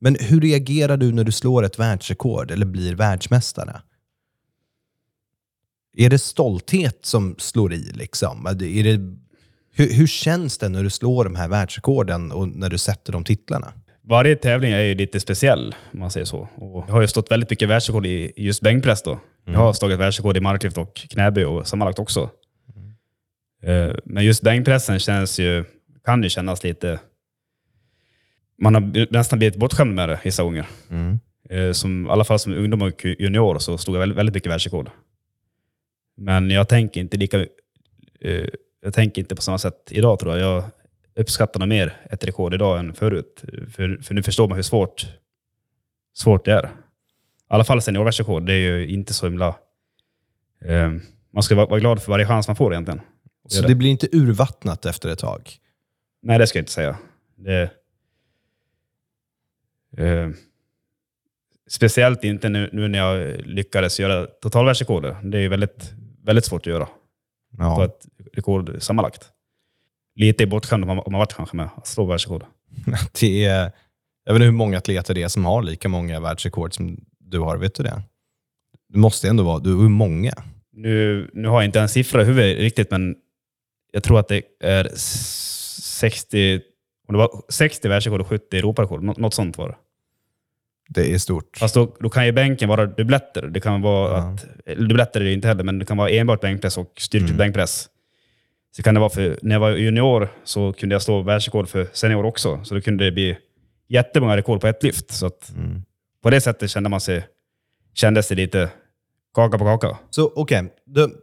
Men 0.00 0.16
hur 0.20 0.40
reagerar 0.40 0.96
du 0.96 1.12
när 1.12 1.24
du 1.24 1.32
slår 1.32 1.64
ett 1.64 1.78
världsrekord 1.78 2.50
eller 2.50 2.66
blir 2.66 2.94
världsmästare? 2.94 3.80
Är 5.96 6.10
det 6.10 6.18
stolthet 6.18 6.98
som 7.06 7.34
slår 7.38 7.72
i? 7.72 7.92
Liksom? 7.92 8.46
Är 8.46 8.54
det, 8.84 9.16
hur, 9.74 9.92
hur 9.92 10.06
känns 10.06 10.58
det 10.58 10.68
när 10.68 10.82
du 10.82 10.90
slår 10.90 11.24
de 11.24 11.34
här 11.34 11.48
världsrekorden 11.48 12.32
och 12.32 12.48
när 12.48 12.70
du 12.70 12.78
sätter 12.78 13.12
de 13.12 13.24
titlarna? 13.24 13.72
Varje 14.02 14.36
tävling 14.36 14.72
är 14.72 14.80
ju 14.80 14.94
lite 14.94 15.20
speciell, 15.20 15.74
om 15.92 16.00
man 16.00 16.10
säger 16.10 16.26
så. 16.26 16.48
Och 16.54 16.84
jag 16.88 16.92
har 16.94 17.00
ju 17.00 17.08
stått 17.08 17.30
väldigt 17.30 17.50
mycket 17.50 17.68
världsrekord 17.68 18.06
i 18.06 18.32
just 18.36 18.60
bänkpress. 18.62 19.02
Då. 19.02 19.20
Jag 19.44 19.58
har 19.58 19.72
slagit 19.72 19.98
världsrekord 19.98 20.36
i 20.36 20.40
marklyft 20.40 20.78
och 20.78 20.94
knäböj 20.94 21.44
och 21.46 21.66
sammanlagt 21.66 21.98
också. 21.98 22.30
Eh, 23.62 23.94
Men 24.04 24.24
just 24.24 24.42
bänkpressen 24.42 24.98
känns 24.98 25.38
ju, 25.38 25.64
kan 26.04 26.22
ju 26.22 26.28
kännas 26.28 26.64
lite... 26.64 27.00
Man 28.58 28.74
har 28.74 29.12
nästan 29.12 29.38
blivit 29.38 29.56
bortskämd 29.56 29.94
med 29.94 30.08
det 30.08 30.20
vissa 30.24 30.42
gånger. 30.42 30.66
Eh, 31.50 31.72
Som, 31.72 32.06
I 32.06 32.10
alla 32.10 32.24
fall 32.24 32.38
som 32.38 32.54
ungdom 32.54 32.82
och 32.82 33.04
junior 33.04 33.58
så 33.58 33.78
stod 33.78 33.94
jag 33.94 34.00
väldigt, 34.00 34.18
väldigt 34.18 34.34
mycket 34.34 34.52
världsrekord. 34.52 34.90
Men 36.16 36.50
jag 36.50 36.68
tänker 36.68 37.00
inte 37.00 37.16
lika... 37.16 37.46
Jag 38.84 38.94
tänker 38.94 39.22
inte 39.22 39.34
på 39.34 39.42
samma 39.42 39.58
sätt 39.58 39.88
idag 39.90 40.18
tror 40.18 40.38
jag. 40.38 40.54
Jag 40.54 40.64
uppskattar 41.14 41.60
nog 41.60 41.68
mer 41.68 41.96
ett 42.10 42.24
rekord 42.24 42.54
idag 42.54 42.78
än 42.78 42.94
förut. 42.94 43.44
För, 43.74 44.02
för 44.02 44.14
nu 44.14 44.22
förstår 44.22 44.48
man 44.48 44.56
hur 44.56 44.62
svårt, 44.62 45.06
svårt 46.14 46.44
det 46.44 46.52
är. 46.52 46.64
I 46.64 46.68
alla 47.48 47.64
fall 47.64 47.82
seniorvärldsrekord. 47.82 48.42
Det 48.42 48.52
är 48.52 48.58
ju 48.58 48.88
inte 48.88 49.14
så 49.14 49.26
himla... 49.26 49.54
Eh, 50.64 50.92
man 51.30 51.42
ska 51.42 51.54
vara, 51.54 51.66
vara 51.66 51.80
glad 51.80 52.02
för 52.02 52.12
varje 52.12 52.26
chans 52.26 52.48
man 52.48 52.56
får 52.56 52.72
egentligen. 52.72 53.00
Så 53.48 53.56
göra 53.56 53.68
det 53.68 53.74
blir 53.74 53.90
inte 53.90 54.08
urvattnat 54.12 54.86
efter 54.86 55.08
ett 55.08 55.18
tag? 55.18 55.56
Nej, 56.22 56.38
det 56.38 56.46
ska 56.46 56.58
jag 56.58 56.62
inte 56.62 56.72
säga. 56.72 56.98
Det, 57.36 57.62
eh, 59.96 60.30
speciellt 61.68 62.24
inte 62.24 62.48
nu, 62.48 62.70
nu 62.72 62.88
när 62.88 62.98
jag 62.98 63.40
lyckades 63.46 64.00
göra 64.00 64.26
totalvärldsrekordet. 64.26 65.16
Det 65.22 65.38
är 65.38 65.42
ju 65.42 65.48
väldigt, 65.48 65.92
väldigt 66.22 66.44
svårt 66.44 66.60
att 66.60 66.72
göra. 66.72 66.88
Ja. 67.58 67.84
ett 67.84 68.06
rekord 68.34 68.76
sammanlagt. 68.82 69.30
Lite 70.16 70.46
bortskämd 70.46 70.84
om 70.84 70.88
man, 70.88 70.98
om 70.98 71.12
man 71.12 71.18
varit 71.18 71.34
kanske 71.34 71.56
med 71.56 71.68
att 71.76 71.86
slå 71.86 72.04
världsrekord. 72.04 72.44
Det 73.20 73.44
är, 73.44 73.72
jag 74.24 74.32
vet 74.34 74.36
inte 74.40 74.44
hur 74.44 74.50
många 74.52 74.78
atleter 74.78 75.14
det 75.14 75.22
är 75.22 75.28
som 75.28 75.44
har 75.44 75.62
lika 75.62 75.88
många 75.88 76.20
världsrekord 76.20 76.74
som 76.74 77.04
du 77.18 77.38
har. 77.38 77.56
Vet 77.56 77.74
du 77.74 77.82
det? 77.82 78.02
Det 78.88 78.98
måste 78.98 79.28
ändå 79.28 79.42
vara, 79.44 79.58
du 79.58 79.70
är 79.84 79.88
många. 79.88 80.32
Nu, 80.72 81.30
nu 81.32 81.48
har 81.48 81.54
jag 81.62 81.64
inte 81.64 81.80
en 81.80 81.88
siffra 81.88 82.22
i 82.22 82.24
huvudet 82.24 82.58
riktigt, 82.58 82.90
men 82.90 83.16
jag 83.92 84.02
tror 84.02 84.18
att 84.18 84.28
det 84.28 84.42
är 84.60 84.84
s- 84.84 85.96
60, 85.98 86.60
om 87.08 87.12
det 87.12 87.18
var 87.18 87.42
60 87.48 87.88
världsrekord 87.88 88.20
och 88.20 88.26
70 88.26 88.58
Europarekord. 88.58 89.02
Nå, 89.02 89.14
något 89.18 89.34
sånt 89.34 89.58
var 89.58 89.68
det. 89.68 89.76
Det 90.88 91.14
är 91.14 91.18
stort. 91.18 91.56
Fast 91.56 91.74
då, 91.74 91.96
då 92.00 92.10
kan 92.10 92.26
ju 92.26 92.32
bänken 92.32 92.68
vara 92.68 92.86
dubbletter. 92.86 93.42
Det 93.46 93.60
kan 93.60 93.82
vara 93.82 94.10
Ja. 94.10 94.16
att, 94.16 94.76
dubbletter 94.78 95.20
är 95.20 95.24
det 95.24 95.32
inte 95.32 95.48
heller, 95.48 95.64
men 95.64 95.78
det 95.78 95.84
kan 95.84 95.96
vara 95.96 96.10
enbart 96.10 96.40
bänkpress 96.40 96.78
och 96.78 96.92
styrkelyft 96.98 97.30
Mm. 97.30 97.38
bänkpress. 97.38 97.88
Så 98.76 98.82
kan 98.82 98.94
det 98.94 99.00
vara 99.00 99.10
för, 99.10 99.38
när 99.42 99.54
jag 99.54 99.60
var 99.60 99.70
junior 99.70 100.28
så 100.44 100.72
kunde 100.72 100.94
jag 100.94 101.02
slå 101.02 101.22
världsrekord 101.22 101.68
för 101.68 101.88
senior 101.92 102.24
också. 102.24 102.60
Så 102.64 102.74
då 102.74 102.80
kunde 102.80 103.04
det 103.04 103.12
bli 103.12 103.36
jättemånga 103.88 104.36
rekord 104.36 104.60
på 104.60 104.66
ett 104.66 104.82
lyft. 104.82 105.10
Så 105.10 105.30
Mm. 105.56 105.82
på 106.22 106.30
det 106.30 106.40
sättet 106.40 106.70
kände 106.70 106.88
man 106.88 107.00
sig, 107.00 107.26
kändes 107.94 108.28
det 108.28 108.34
lite 108.34 108.70
kaka 109.34 109.58
på 109.58 109.64
kaka. 109.64 109.98
Så 110.10 110.32
okej, 110.36 110.74
du- 110.86 111.20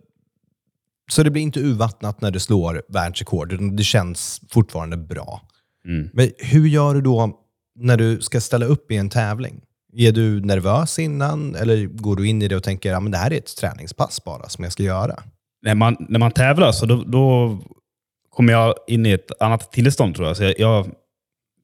så 1.12 1.24
det 1.24 1.30
blir 1.32 1.42
inte 1.42 1.60
urvattnat 1.60 2.22
när 2.22 2.32
du 2.32 2.40
slår 2.40 2.84
världsrekord, 2.88 3.54
utan 3.54 3.76
det 3.76 3.84
känns 3.84 4.42
fortfarande 4.50 4.98
bra. 4.98 5.42
Mm. 5.86 6.10
Men 6.14 6.32
hur 6.38 6.68
gör 6.68 6.94
du 6.94 7.02
då 7.02 7.40
när 7.76 7.98
du 7.98 8.22
ska 8.22 8.42
ställa 8.42 8.66
upp 8.66 8.92
i 8.92 8.98
en 8.98 9.10
tävling? 9.10 9.62
Är 9.94 10.12
du 10.12 10.42
nervös 10.42 11.00
innan 11.00 11.56
eller 11.56 11.86
går 11.86 12.16
du 12.16 12.28
in 12.28 12.42
i 12.42 12.48
det 12.48 12.56
och 12.56 12.64
tänker 12.64 12.94
att 12.94 13.12
det 13.12 13.18
här 13.18 13.34
är 13.34 13.38
ett 13.38 13.56
träningspass 13.58 14.24
bara 14.24 14.50
som 14.50 14.64
jag 14.64 14.74
ska 14.74 14.84
göra? 14.84 15.24
När 15.62 15.76
man, 15.76 15.98
när 16.00 16.20
man 16.20 16.32
tävlar 16.32 16.72
så 16.72 16.86
då, 16.86 17.04
då 17.04 17.58
kommer 18.30 18.54
jag 18.54 18.76
in 18.88 19.06
i 19.06 19.12
ett 19.12 19.42
annat 19.42 19.72
tillstånd 19.72 20.16
tror 20.16 20.28
jag. 20.28 20.38
Så 20.38 20.44
jag, 20.44 20.60
jag 20.60 20.92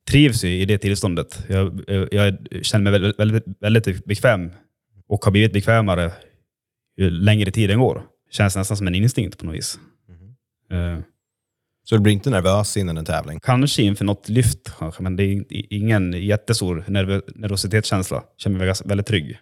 trivs 0.10 0.44
i 0.44 0.66
det 0.66 0.78
tillståndet. 0.78 1.46
Jag, 1.50 1.84
jag 2.12 2.38
känner 2.62 2.92
mig 2.92 3.00
väldigt, 3.00 3.20
väldigt, 3.20 3.44
väldigt 3.60 4.06
bekväm 4.06 4.52
och 5.08 5.26
har 5.26 5.32
blivit 5.32 5.54
bekvämare 5.54 6.12
ju 6.98 7.10
längre 7.10 7.52
tiden 7.52 7.80
går. 7.80 8.04
Känns 8.32 8.56
nästan 8.56 8.78
som 8.78 8.88
en 8.88 8.96
instinkt 8.96 9.38
på 9.38 9.46
något 9.46 9.56
vis. 9.56 9.80
Eh, 10.72 11.00
Så 11.84 11.96
du 11.96 12.02
blir 12.02 12.14
inte 12.14 12.30
nervös 12.30 12.78
innan 12.78 12.98
en 12.98 13.06
tävling? 13.06 13.40
Kanske 13.40 13.84
inför 13.84 14.06
något 14.06 14.30
lyft, 14.30 14.78
kanske, 14.80 15.04
men 15.04 15.16
det 15.16 15.24
är 15.24 15.46
ingen 15.50 16.14
jättestor 16.14 16.84
nerv 16.88 17.22
nervositetskänsla. 17.36 18.24
Känner 18.38 18.58
mig 18.60 18.74
väldigt 18.86 19.08
trygg. 19.08 19.38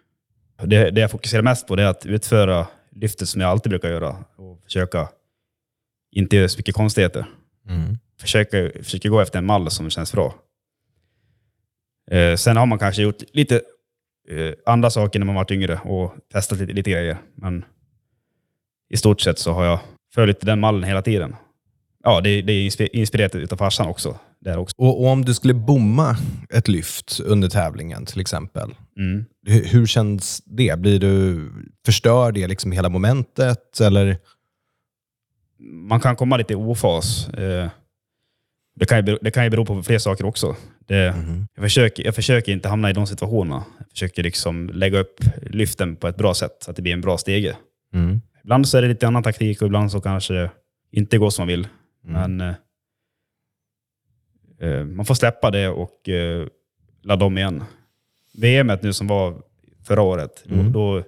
Det, 0.64 0.92
det 0.92 1.02
jag 1.02 1.12
fokuserar 1.12 1.42
mest 1.42 1.68
på 1.68 1.74
är 1.74 1.86
att 1.86 2.06
utföra 2.06 2.68
lyftet 2.92 3.30
som 3.30 3.42
jag 3.42 3.50
alltid 3.50 3.70
brukar 3.70 3.90
göra 3.90 4.16
försöka 4.66 5.10
inte 6.12 6.36
göra 6.36 6.50
så 6.50 6.58
mycket 6.60 6.76
konstigheter. 6.76 7.26
Försöka, 8.22 8.72
försöka 8.84 9.10
gå 9.10 9.20
efter 9.20 9.40
en 9.40 9.46
mall 9.46 9.72
som 9.72 9.90
känns 9.90 10.12
bra. 10.12 10.36
Eh, 12.12 12.36
sen 12.36 12.58
har 12.58 12.66
man 12.66 12.80
kanske 12.80 13.02
gjort 13.02 13.22
lite 13.34 13.56
eh, 14.30 14.54
andra 14.66 14.90
saker 14.90 15.20
när 15.20 15.26
man 15.26 15.36
varit 15.36 15.52
yngre 15.52 15.80
och 15.84 16.14
testat 16.34 16.60
lite, 16.60 16.74
lite 16.74 16.92
grejer. 16.92 17.18
Men 17.36 17.66
i 18.90 18.98
stort 18.98 19.22
sett 19.22 19.40
så 19.40 19.52
har 19.52 19.66
jag 19.66 19.80
följt 20.14 20.42
den 20.42 20.60
mallen 20.60 20.84
hela 20.84 21.02
tiden. 21.02 21.36
Ja, 22.04 22.22
det, 22.22 22.42
det 22.42 22.54
är 22.54 22.70
inspi- 22.70 22.90
inspirerat 22.94 23.36
utav 23.36 23.58
farsan 23.58 23.88
också. 23.88 24.20
Där 24.40 24.58
också. 24.58 24.76
Och, 24.78 25.02
och 25.02 25.08
om 25.08 25.26
du 25.26 25.34
skulle 25.34 25.54
bomma 25.54 26.18
ett 26.50 26.68
lyft 26.68 27.20
under 27.20 27.50
tävlingen 27.50 28.06
till 28.06 28.22
exempel, 28.22 28.76
Mm. 28.98 29.26
hur, 29.48 29.66
hur 29.66 29.86
känns 29.86 30.42
det? 30.46 30.80
Blir 30.80 31.00
du, 31.00 31.50
förstör 31.86 32.32
det 32.32 32.48
liksom 32.48 32.72
hela 32.72 32.90
momentet? 32.90 33.80
Eller? 33.82 34.18
Man 35.60 36.00
kan 36.00 36.16
komma 36.16 36.38
lite 36.38 36.54
i 36.54 36.56
ofas. 36.56 37.30
Eh, 37.30 37.70
det, 38.76 38.86
kan 38.86 38.98
ju 38.98 39.04
bero, 39.04 39.18
det 39.22 39.32
kan 39.32 39.44
ju 39.44 39.50
bero 39.50 39.66
på 39.66 39.84
fler 39.84 39.98
saker 39.98 40.26
också. 40.26 40.56
Det, 40.88 41.16
jag, 41.56 41.64
försöker, 41.64 42.06
jag 42.06 42.16
försöker 42.16 42.52
inte 42.52 42.70
hamna 42.70 42.90
i 42.90 42.94
de 42.94 43.08
situationerna. 43.08 43.64
Jag 43.78 43.90
försöker 43.90 44.24
liksom 44.24 44.70
lägga 44.70 45.00
upp 45.00 45.20
lyften 45.42 45.96
på 45.96 46.08
ett 46.08 46.18
bra 46.18 46.34
sätt 46.34 46.58
så 46.60 46.72
att 46.72 46.76
det 46.76 46.82
blir 46.82 46.94
en 46.94 47.02
bra 47.02 47.18
stege. 47.18 47.56
Mm. 47.94 48.22
Ibland 48.44 48.68
så 48.68 48.78
är 48.78 48.82
det 48.82 48.88
lite 48.88 49.08
annan 49.08 49.24
taktik 49.24 49.62
och 49.62 49.66
ibland 49.66 49.92
så 49.92 50.02
kanske 50.02 50.34
det 50.34 50.52
inte 50.92 51.18
går 51.18 51.30
som 51.30 51.42
man 51.44 51.48
vill. 51.48 51.68
Mm. 52.08 52.38
Men 52.38 52.50
eh, 52.50 52.56
eh, 54.70 54.86
man 54.86 55.06
får 55.06 55.16
släppa 55.16 55.52
det 55.52 55.68
och 55.70 56.10
eh, 56.10 56.48
ladda 57.04 57.26
om 57.26 57.38
igen. 57.38 57.64
VM 58.38 58.72
nu 58.82 58.94
som 58.94 59.08
var 59.08 59.42
förra 59.84 60.02
året, 60.02 60.44
Mm. 60.50 60.72
då, 60.72 60.98
då 61.00 61.04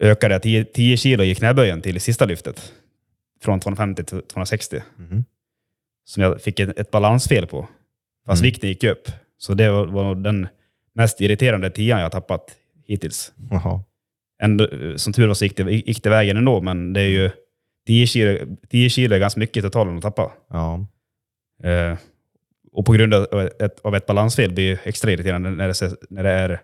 ökade 0.00 0.34
jag 0.34 0.42
10, 0.42 0.64
10 0.64 0.96
kilo 0.96 1.24
i 1.24 1.34
knäböjen 1.34 1.82
till 1.82 2.00
sista 2.00 2.24
lyftet. 2.24 2.72
Från 3.42 3.60
250 3.60 4.04
till 4.04 4.22
260. 4.22 4.82
Mhm. 4.96 5.24
Som 6.04 6.22
jag 6.22 6.42
fick 6.42 6.60
ett, 6.60 6.78
ett 6.78 6.90
balansfel 6.90 7.46
på. 7.46 7.68
Fast 8.26 8.40
Mm. 8.42 8.46
vikten 8.50 8.68
gick 8.68 8.84
upp. 8.84 9.08
Så 9.38 9.54
det 9.54 9.70
var, 9.70 9.86
var 9.86 10.14
den 10.14 10.48
mest 10.94 11.20
irriterande 11.20 11.70
tian 11.70 12.00
jag 12.00 12.12
tappat 12.12 12.56
hittills 12.86 13.32
Jaha. 13.50 13.84
ändå, 14.42 14.68
som 14.96 15.12
tur 15.12 15.26
var 15.26 15.34
så 15.34 15.44
gick 15.44 15.56
det, 15.56 15.72
gick 15.72 16.02
det 16.02 16.10
vägen 16.10 16.36
ändå, 16.36 16.60
men 16.60 16.92
det 16.92 17.00
är 17.00 17.08
ju 17.08 17.30
10 17.86 18.06
kilo, 18.06 18.56
10 18.68 18.90
kilo 18.90 19.14
är 19.14 19.18
ganska 19.18 19.40
mycket 19.40 19.64
totalen 19.64 19.96
att 19.96 20.02
tappa. 20.02 20.32
Ja. 20.50 20.86
Eh, 21.62 21.98
och 22.72 22.86
på 22.86 22.92
grund 22.92 23.14
av 23.14 23.40
ett, 23.60 23.80
av 23.80 23.96
ett 23.96 24.06
balansfel 24.06 24.52
blir 24.52 24.70
det 24.70 24.80
extra 24.88 25.12
irriterande 25.12 25.50
när 25.50 25.68
det, 25.68 25.96
när 26.10 26.22
det 26.22 26.30
är 26.30 26.50
eh, 26.50 26.58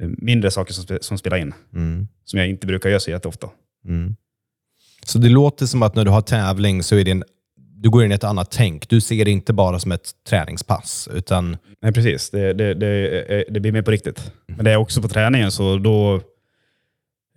mindre 0.00 0.50
saker 0.50 0.72
som, 0.72 0.98
som 1.00 1.18
spelar 1.18 1.36
in. 1.36 1.54
Mm. 1.74 2.08
Som 2.24 2.38
jag 2.38 2.48
inte 2.48 2.66
brukar 2.66 2.88
göra 2.88 3.00
så 3.00 3.10
jätteofta. 3.10 3.48
Mm. 3.84 4.16
Så 5.04 5.18
det 5.18 5.28
låter 5.28 5.66
som 5.66 5.82
att 5.82 5.94
när 5.94 6.04
du 6.04 6.10
har 6.10 6.20
tävling 6.20 6.82
så 6.82 6.96
är 6.96 7.04
det 7.04 7.10
en, 7.10 7.24
du 7.56 7.90
går 7.90 8.04
in 8.04 8.12
i 8.12 8.14
ett 8.14 8.24
annat 8.24 8.50
tänk. 8.50 8.88
Du 8.88 9.00
ser 9.00 9.24
det 9.24 9.30
inte 9.30 9.52
bara 9.52 9.78
som 9.78 9.92
ett 9.92 10.10
träningspass, 10.28 11.08
utan 11.12 11.56
Nej, 11.82 11.92
precis. 11.92 12.30
Det, 12.30 12.52
det, 12.52 12.74
det, 12.74 13.20
eh, 13.20 13.42
det 13.48 13.60
blir 13.60 13.72
mer 13.72 13.82
på 13.82 13.90
riktigt. 13.90 14.32
Men 14.46 14.64
det 14.64 14.70
är 14.70 14.76
också 14.76 15.02
på 15.02 15.08
träningen, 15.08 15.52
så 15.52 15.76
då 15.76 16.20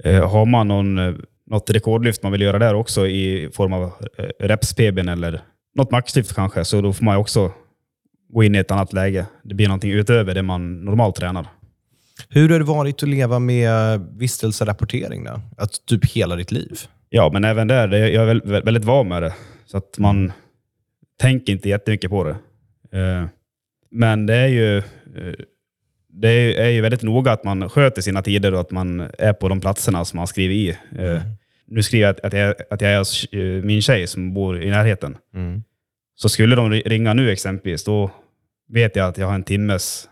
eh, 0.03 0.29
har 0.29 0.45
man 0.45 0.67
någon, 0.67 0.97
eh, 0.97 1.13
något 1.49 1.69
rekordlyft 1.69 2.23
man 2.23 2.31
vill 2.31 2.41
göra 2.41 2.59
där 2.59 2.73
också 2.73 3.07
i 3.07 3.49
form 3.53 3.73
av 3.73 3.83
eh, 4.17 4.47
reps-PBn 4.47 5.11
eller 5.11 5.41
något 5.75 5.91
maxlyft 5.91 6.35
kanske, 6.35 6.65
så 6.65 6.81
då 6.81 6.93
får 6.93 7.05
man 7.05 7.17
också 7.17 7.51
gå 8.29 8.43
in 8.43 8.55
i 8.55 8.57
ett 8.57 8.71
annat 8.71 8.93
läge. 8.93 9.25
Det 9.43 9.55
blir 9.55 9.67
någonting 9.67 9.91
utöver 9.91 10.33
det 10.33 10.43
man 10.43 10.85
normalt 10.85 11.15
tränar. 11.15 11.47
Hur 12.29 12.49
har 12.49 12.59
det 12.59 12.65
varit 12.65 13.03
att 13.03 13.09
leva 13.09 13.39
med 13.39 13.99
vistelserapportering 14.17 15.23
då? 15.23 15.41
Att 15.57 15.85
typ 15.85 16.11
hela 16.11 16.35
ditt 16.35 16.51
liv? 16.51 16.77
Ja, 17.09 17.29
men 17.33 17.43
även 17.43 17.67
där, 17.67 17.87
jag 17.89 18.21
är 18.21 18.25
väl- 18.25 18.41
väl- 18.45 18.63
väldigt 18.63 18.85
van 18.85 19.07
med 19.07 19.21
det. 19.23 19.33
Så 19.65 19.77
att 19.77 19.97
man 19.99 20.31
tänker 21.19 21.53
inte 21.53 21.69
jättemycket 21.69 22.09
på 22.09 22.23
det. 22.23 22.35
Eh, 22.99 23.25
Men 23.91 24.25
det 24.25 24.35
är 24.35 24.47
ju 24.47 24.77
eh, 24.77 24.83
det 26.09 26.29
är, 26.61 26.69
ju 26.69 26.81
väldigt 26.81 27.01
noga 27.03 27.31
att 27.31 27.43
man 27.43 27.69
sköter 27.69 28.01
sina 28.01 28.21
tider 28.21 28.53
och 28.53 28.59
att 28.61 28.71
man 28.71 28.99
är 29.17 29.33
på 29.33 29.49
de 29.49 29.59
platserna 29.61 30.05
som 30.05 30.17
man 30.17 30.27
skriver 30.27 30.55
i. 30.55 30.69
Eh, 30.99 31.21
Nu 31.67 31.83
skriver 31.83 32.05
jag 32.07 32.15
att, 32.25 32.33
jag, 32.33 32.55
att 32.69 32.81
jag 32.81 32.91
är 32.91 32.97
hos 32.97 33.25
min 33.63 33.81
tjej 33.81 34.07
som 34.07 34.33
bor 34.33 34.63
i 34.63 34.69
närheten. 34.69 35.17
Mm. 35.35 35.63
Så 36.15 36.29
skulle 36.29 36.55
de 36.55 36.73
ri- 36.73 36.83
ringa 36.89 37.13
nu 37.13 37.31
exempelvis, 37.31 37.83
då 37.83 38.11
vet 38.69 38.95
jag 38.95 39.07
att 39.07 39.17
jag 39.17 39.27
har 39.27 39.35
en 39.35 39.43
timmes... 39.43 40.09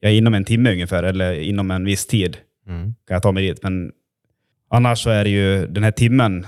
Jag 0.00 0.12
är 0.12 0.16
inom 0.16 0.34
en 0.34 0.44
timme 0.44 0.72
ungefär, 0.72 1.02
eller 1.02 1.32
inom 1.40 1.70
en 1.70 1.84
viss 1.84 2.06
tid 2.06 2.36
Mm. 2.66 2.94
kan 3.06 3.14
jag 3.14 3.22
ta 3.22 3.32
mig 3.32 3.46
dit. 3.46 3.62
Men 3.62 3.92
annars 4.70 4.98
så 5.02 5.10
är 5.10 5.24
det 5.24 5.30
ju 5.30 5.66
den 5.66 5.82
här 5.84 5.90
timmen, 5.90 6.46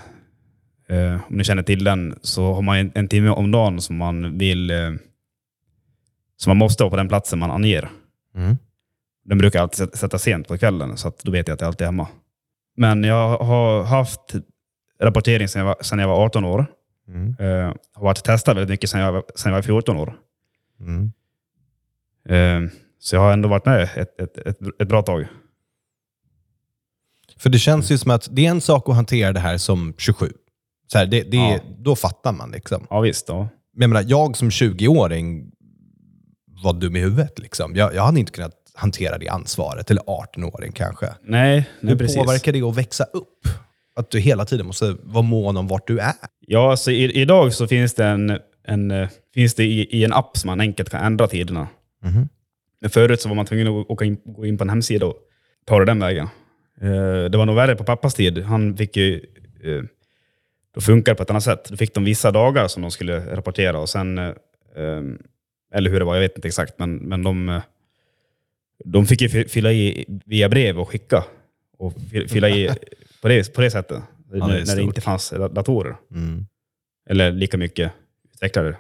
eh, 0.89 1.13
om 1.29 1.37
ni 1.37 1.45
känner 1.45 1.63
till 1.63 1.85
den, 1.85 2.19
så 2.23 2.53
har 2.53 2.63
man 2.63 2.77
en, 2.79 2.93
en 2.95 3.09
timme 3.09 3.29
om 3.29 3.51
dagen 3.51 3.81
som 3.81 3.97
man 3.97 4.39
vill... 4.39 4.71
Eh, 4.71 4.91
som 6.37 6.51
man 6.51 6.57
måste 6.57 6.83
vara 6.83 6.91
på 6.91 6.97
den 6.97 7.09
platsen 7.09 7.39
man 7.39 7.51
anger. 7.51 7.91
Mm. 8.35 8.57
Den 9.25 9.39
brukar 9.39 9.61
alltid 9.63 9.95
sätta- 9.95 10.19
sent 10.19 10.49
på 10.49 10.59
kvällen, 10.59 10.97
så 10.97 11.13
då 11.23 11.33
vet 11.33 11.49
jag 11.49 11.55
att 11.55 11.61
jag 11.61 11.69
alltid 11.69 11.81
är 11.85 11.87
hemma. 11.87 12.09
Men 12.77 13.05
jag 13.05 13.39
har 13.39 13.83
haft 13.85 14.35
rapportering 15.01 15.49
sedan 15.49 15.59
jag 15.61 15.67
var, 15.67 15.77
sedan 15.83 15.99
jag 15.99 16.09
var 16.09 16.25
18 16.25 16.45
år. 16.45 16.67
Mm. 17.09 17.29
Eh, 17.39 17.75
har 17.93 18.05
varit 18.05 18.25
testad 18.25 18.55
väldigt 18.57 18.71
mycket 18.71 18.91
sedan 18.91 19.01
jag, 19.01 19.25
sedan 19.35 19.53
jag 19.53 19.59
var 19.59 19.63
14 19.63 19.97
år. 19.97 20.15
Mm. 20.81 21.13
Eh, 22.29 22.71
så 23.01 23.17
jag 23.17 23.21
har 23.21 23.33
ändå 23.33 23.49
varit 23.49 23.67
med 23.67 23.83
ett, 23.97 24.21
ett, 24.21 24.39
ett, 24.39 24.59
ett 24.83 24.89
bra 24.89 25.03
tag. 25.03 25.27
För 27.37 27.51
det 27.51 27.59
känns 27.59 27.91
ju 27.91 27.99
som 27.99 28.11
att 28.11 28.29
det 28.33 28.47
är 28.47 28.51
en 28.51 28.61
sak 28.61 28.89
att 28.89 28.95
hantera 28.95 29.33
det 29.33 29.41
här 29.41 29.59
som 29.59 29.95
27. 29.99 30.33
Så 30.93 30.99
här, 30.99 31.07
det, 31.07 31.23
det, 31.23 31.37
Ja. 31.37 31.59
Då 31.79 31.97
fattar 31.97 32.33
man. 32.33 32.51
liksom. 32.51 32.87
Ja 32.91 33.01
visst. 33.01 33.29
Ja. 33.29 33.49
Men 33.75 33.81
jag, 33.83 33.91
menar, 33.91 34.05
jag 34.09 34.37
som 34.37 34.51
20-åring 34.51 35.51
var 36.63 36.73
dum 36.73 36.97
i 36.97 37.01
huvudet. 37.01 37.39
Liksom. 37.39 37.77
Jag, 37.77 37.95
jag 37.95 38.03
hade 38.03 38.21
inte 38.21 38.33
kunnat 38.33 38.55
hantera 38.75 39.19
det 39.19 39.29
ansvaret. 39.29 39.91
Eller 39.91 40.03
18-åring 40.03 40.73
kanske. 40.73 41.07
Nej, 41.07 41.69
nej 41.81 41.93
Hur 41.93 41.99
precis. 41.99 42.17
påverkar 42.17 42.53
det 42.53 42.63
att 42.63 42.77
växa 42.77 43.05
upp? 43.05 43.49
Att 43.97 44.11
du 44.11 44.19
hela 44.21 44.45
tiden 44.45 44.67
måste 44.67 44.97
vara 45.03 45.23
mån 45.23 45.57
om 45.57 45.69
vart 45.69 45.87
du 45.87 45.99
är. 45.99 46.13
Ja, 46.47 46.77
så 46.77 46.91
i, 46.91 47.21
idag 47.21 47.55
så 47.55 47.67
finns 47.69 47.95
det, 47.95 48.05
en, 48.07 48.39
en, 48.65 48.91
eh, 48.91 49.09
finns 49.35 49.55
det 49.55 49.65
i, 49.65 49.81
i 49.99 50.05
en 50.05 50.13
app 50.13 50.37
som 50.39 50.49
man 50.49 50.61
enkelt 50.61 50.91
kan 50.91 51.05
ändra 51.05 51.27
tiderna. 51.29 51.69
Mhm. 52.05 52.29
Förut 52.89 53.21
så 53.21 53.29
var 53.29 53.37
man 53.37 53.47
tvungen 53.47 53.67
att 53.67 53.91
åka 53.91 54.05
in, 54.05 54.21
gå 54.25 54.47
in 54.47 54.59
på 54.59 54.65
en 54.65 54.71
hemsida 54.71 55.07
och 55.07 55.17
ta 55.65 55.79
det 55.79 55.85
den 55.85 55.99
vägen. 56.01 56.29
Eh, 56.81 57.25
det 57.25 57.39
var 57.39 57.47
nog 57.47 57.57
värre 57.57 57.77
på 57.77 57.85
pappas 57.85 58.15
tid. 58.15 58.39
Han 58.39 58.77
fick 58.77 58.97
ju... 58.97 59.15
Eh, 59.63 59.83
då 60.75 60.81
funkar 60.81 61.13
det 61.13 61.17
på 61.17 61.23
ett 61.23 61.31
annat 61.31 61.43
sätt. 61.43 61.65
Då 61.71 61.77
fick 61.77 61.95
de 61.95 62.05
vissa 62.05 62.31
dagar 62.31 62.69
som 62.69 62.83
de 62.83 62.91
skulle 62.91 63.37
rapportera 63.37 63.79
och 63.79 63.89
sen... 63.89 64.19
Eh, 64.19 64.33
eller 65.73 65.91
hur 65.91 65.99
det 65.99 66.05
var, 66.05 66.15
jag 66.15 66.21
vet 66.23 66.37
inte 66.37 66.49
exakt, 66.49 66.79
men, 66.79 66.97
men 66.97 67.23
de, 67.23 67.61
de 68.85 69.07
fick 69.07 69.21
ju 69.21 69.29
fy- 69.29 69.49
fylla 69.49 69.73
i 69.73 70.05
via 70.25 70.49
brev 70.49 70.81
och 70.81 70.89
skicka. 70.89 71.25
Och 71.79 71.95
fy- 72.11 72.29
fylla 72.29 72.49
i 72.49 72.71
på 73.23 73.29
det, 73.29 73.55
på 73.55 73.61
det 73.61 73.71
sättet. 73.71 74.03
det 74.31 74.37
är 74.37 74.41
när, 74.41 74.77
det 74.77 74.83
inte 74.83 75.01
fanns 75.01 75.31
datorer. 75.31 75.97
Mm. 76.11 76.47
Eller 77.11 77.33
lika 77.33 77.57
mycket 77.59 77.93
utvecklare. 78.35 78.77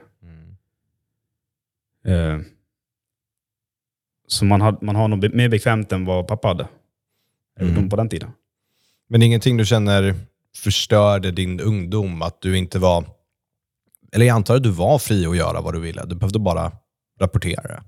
Eh, 2.04 2.38
så 4.30 4.44
man, 4.44 4.60
had, 4.60 4.82
man 4.82 4.96
har 4.96 5.08
nog 5.08 5.34
mer 5.34 5.48
bekvämt 5.48 5.92
än 5.92 6.04
vad 6.04 6.26
pappa 6.26 6.48
hade. 6.48 6.68
Mm. 7.60 7.72
Mm. 7.76 7.88
På 7.88 7.96
den 7.96 8.08
tiden. 8.08 8.30
Men 9.08 9.22
ingenting 9.22 9.56
du 9.56 9.66
känner 9.66 10.14
förstörde 10.56 11.30
din 11.30 11.60
ungdom? 11.60 12.22
Att 12.22 12.40
du 12.40 12.58
inte 12.58 12.78
var... 12.78 13.04
Eller 14.12 14.26
jag 14.26 14.34
antar 14.34 14.56
att 14.56 14.62
du 14.62 14.70
var 14.70 14.98
fri 14.98 15.26
att 15.26 15.36
göra 15.36 15.60
vad 15.60 15.74
du 15.74 15.80
ville. 15.80 16.04
Du 16.06 16.14
behövde 16.14 16.38
bara 16.38 16.72
rapportera 17.20 17.62
det. 17.62 17.82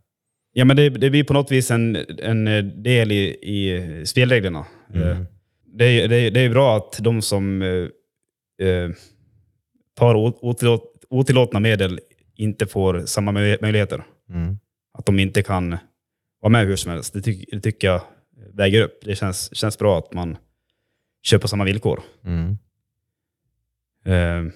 Ja, 0.53 0.65
men 0.65 0.77
det, 0.77 0.91
det 0.91 1.11
blir 1.11 1.25
på 1.25 1.33
något 1.33 1.53
vis 1.53 1.71
en, 1.71 1.97
en 2.19 2.45
del 2.83 3.13
i, 3.13 3.23
i 3.43 4.03
spelreglerna. 4.07 4.67
Eh, 4.95 5.19
Det, 5.75 5.85
är, 5.85 6.09
det, 6.09 6.31
det 6.31 6.41
är 6.41 6.51
bra 6.51 6.77
att 6.77 6.99
de 7.01 7.23
som 7.23 7.63
eh, 7.63 7.69
eh, 8.69 8.91
tar 9.95 10.15
otillåt, 10.45 11.05
otillåtna 11.11 11.61
medel 11.61 12.01
inte 12.37 12.67
får 12.67 13.03
samma 13.07 13.33
möj- 13.33 13.59
möjligheter. 13.61 14.05
Mm. 14.31 14.59
Att 14.99 15.07
de 15.07 15.19
inte 15.19 15.43
kan 15.43 15.77
vara 16.43 16.51
med 16.51 16.67
hur 16.67 16.77
som 16.77 16.93
helst. 16.93 17.13
Det, 17.13 17.23
ty, 17.23 17.45
det 17.53 17.61
tycker 17.61 17.89
jag 17.89 18.03
väger 18.55 18.83
upp. 18.83 18.99
Det 19.05 19.17
känns, 19.17 19.57
känns 19.57 19.79
bra 19.79 19.99
att 19.99 20.13
man 20.13 20.37
kör 21.23 21.39
på 21.39 21.49
samma 21.49 21.65
villkor. 21.65 22.03
Mm. 22.25 22.59
Eh, 24.05 24.53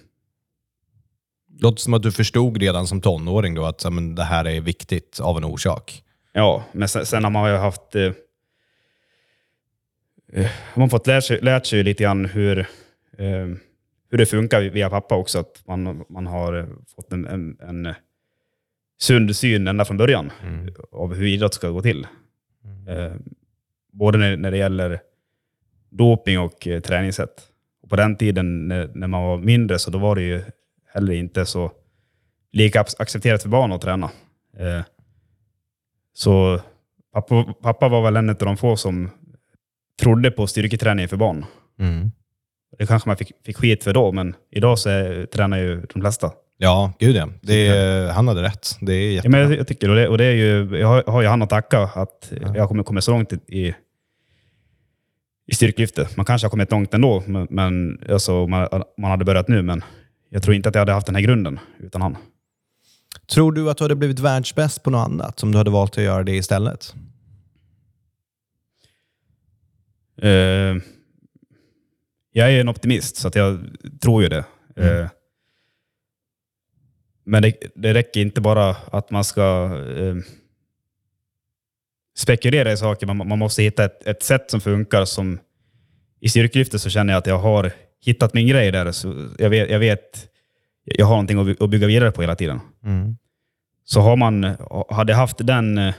Låter 1.59 1.81
som 1.81 1.95
att 1.95 2.03
du 2.03 2.13
förstod 2.13 2.57
redan 2.57 2.87
som 2.87 3.01
tonåring 3.01 3.55
då 3.55 3.65
att 3.65 3.93
men, 3.93 4.15
det 4.15 4.25
här 4.25 4.45
är 4.45 4.61
viktigt 4.61 5.21
av 5.21 5.37
en 5.37 5.45
orsak. 5.45 6.03
Ja, 6.33 6.65
men 6.73 6.89
sen, 6.89 7.07
sen 7.07 7.25
har 7.25 7.31
man 7.31 7.51
ju 7.51 7.57
haft... 7.57 7.95
Eh, 7.95 8.13
eh, 10.33 10.51
har 10.73 10.81
man 10.81 10.91
fått 10.91 11.07
lärt 11.07 11.25
sig, 11.25 11.41
lärt 11.41 11.67
sig 11.67 11.83
lite 11.83 12.03
grann 12.03 12.25
hur, 12.25 12.59
eh, 13.19 13.47
hur 14.11 14.19
det 14.19 14.27
funkar 14.27 14.61
via 14.63 14.91
pappa 14.91 15.17
också. 15.17 15.39
Att 15.39 15.63
man, 15.67 16.05
man 16.09 16.27
har 16.27 16.69
fått 16.97 17.13
en, 17.13 17.27
en, 17.27 17.59
en 17.61 17.95
sund 18.99 19.37
syn 19.37 19.69
ända 19.69 19.85
från 19.85 19.97
början 19.97 20.31
av 20.93 21.15
hur 21.15 21.27
idrott 21.27 21.55
ska 21.55 21.69
gå 21.69 21.83
till. 21.83 22.07
Eh, 22.89 23.15
både 23.93 24.19
när, 24.19 24.37
när 24.37 24.51
det 24.51 24.57
gäller 24.57 25.01
doping 25.91 26.39
och 26.39 26.67
eh, 26.67 26.81
träningssätt. 26.81 27.49
Och 27.83 27.91
på 27.91 27.97
den 27.97 28.17
tiden 28.17 28.69
när, 28.69 28.91
när 28.95 29.07
man 29.07 29.23
var 29.23 29.39
mindre 29.39 29.79
så 29.79 29.91
då 29.91 29.99
var 29.99 30.15
det 30.17 30.23
ju 30.23 30.43
heller 30.95 31.13
inte 31.13 31.47
så 31.47 31.73
lika 32.53 32.83
ac- 32.83 32.97
accepterat 32.99 33.43
för 33.43 33.49
barn 33.49 33.73
att 33.73 33.81
träna. 33.81 34.11
Eh, 34.59 34.83
så 36.13 36.61
pappa, 37.13 37.55
pappa 37.63 37.89
var 37.89 38.03
väl 38.03 38.17
en 38.17 38.31
av 38.31 38.37
de 38.37 38.57
få 38.57 38.77
som 38.77 39.11
trodde 40.01 40.31
på 40.31 40.47
styrketräning 40.47 41.09
för 41.09 41.17
barn. 41.17 41.45
Mm. 41.79 42.11
Det 42.79 42.87
kanske 42.87 43.09
man 43.09 43.17
fick, 43.17 43.33
fick 43.45 43.57
skit 43.57 43.85
för 43.85 43.93
då, 43.93 44.13
men 44.13 44.35
idag 44.51 44.79
så 44.79 44.89
är, 44.91 45.27
tränar 45.27 45.59
ju 45.59 45.81
de 45.81 46.01
flesta. 46.01 46.33
Ja, 46.59 46.93
gud 46.99 47.17
ja. 47.17 47.29
Det 47.43 47.67
är, 47.69 48.09
han 48.13 48.29
hade 48.29 48.43
rätt. 48.43 48.77
Det 48.81 48.93
är 48.93 49.07
Ja, 49.07 49.13
jättebra. 49.13 49.39
men 49.41 49.51
jag, 49.51 49.59
jag 49.61 49.67
tycker, 49.67 49.89
och 49.91 49.97
det, 49.97 50.09
och 50.09 50.19
det 50.19 50.25
är 50.25 50.33
ju, 50.33 50.79
jag 50.79 50.89
har, 50.89 51.05
har 51.07 51.23
ju 51.23 51.29
han 51.29 51.43
att 51.43 51.51
tacka 51.51 51.81
att 51.83 52.33
jag 52.55 52.69
kommer 52.69 52.83
komma 52.83 53.01
så 53.01 53.11
långt 53.11 53.33
i, 53.33 53.37
i, 53.49 53.75
i 55.47 55.55
styrkelyftet. 55.55 56.17
Man 56.17 56.27
kanske 56.27 56.45
har 56.47 56.51
kommit 56.51 56.71
långt 56.71 56.95
ändå, 56.95 57.23
men, 57.27 57.47
men 57.51 58.01
alltså, 58.11 58.47
man, 58.47 58.69
man 58.99 59.11
hade 59.11 59.25
börjat 59.25 59.49
nu, 59.49 59.63
men 59.63 59.85
jag 60.31 60.43
tror 60.43 60.55
inte 60.55 60.69
att 60.69 60.75
jag 60.75 60.81
hade 60.81 60.93
haft 60.93 61.07
den 61.07 61.15
här 61.17 61.23
grunden 61.23 61.61
utan 61.79 62.03
han. 62.03 62.17
Tror 63.31 63.53
du 63.53 63.71
att 63.71 63.79
du 63.79 63.85
hade 63.85 63.97
blivit 63.97 64.19
världsbäst 64.19 64.83
på 64.83 64.91
något 64.91 65.07
annat 65.09 65.43
om 65.43 65.53
du 65.53 65.59
hade 65.59 65.71
valt 65.71 65.99
att 65.99 66.05
göra 66.05 66.23
det 66.23 66.37
istället? 66.37 66.95
Eh, 70.23 70.29
jag 72.33 72.53
är 72.53 72.61
en 72.61 72.69
optimist, 72.69 73.17
så 73.17 73.29
att 73.29 73.35
jag 73.35 73.59
tror 74.01 74.23
ju 74.23 74.29
det. 74.29 74.45
Eh, 74.77 75.09
men 77.27 77.43
det, 77.43 77.73
det 77.75 77.95
räcker 77.95 78.21
inte 78.21 78.41
bara 78.41 78.71
att 78.71 79.11
man 79.11 79.25
ska 79.25 79.71
eh, 79.99 80.17
spekulera 82.17 82.73
i 82.73 82.77
saker. 82.77 83.07
Man, 83.07 83.29
man 83.29 83.39
måste 83.39 83.63
hitta 83.63 83.85
ett, 83.85 84.07
ett 84.07 84.23
sätt 84.23 84.51
som 84.51 84.61
funkar. 84.61 85.05
Som, 85.05 85.39
I 86.21 86.29
styrkelyftet 86.29 86.81
så 86.81 86.91
känner 86.91 87.13
jag 87.13 87.19
att 87.19 87.27
jag 87.27 87.39
har 87.39 87.73
hittat 88.05 88.35
min 88.35 88.47
grej 88.47 88.73
där. 88.73 88.93
Så 88.93 89.29
jag, 89.39 89.51
vet, 89.51 89.71
jag 89.71 89.79
vet 89.79 90.29
jag 90.85 91.07
har 91.07 91.13
någonting 91.13 91.39
att 91.39 91.47
by- 91.47 91.57
att 91.61 91.71
bygga 91.71 91.87
vidare 91.87 92.13
på 92.13 92.21
hela 92.21 92.37
tiden. 92.37 92.61
Mm. 92.85 93.17
Så 93.85 94.01
har 94.01 94.17
man 94.17 94.57
hade 94.91 95.15
haft 95.15 95.47
den 95.47 95.79
eh, 95.79 95.95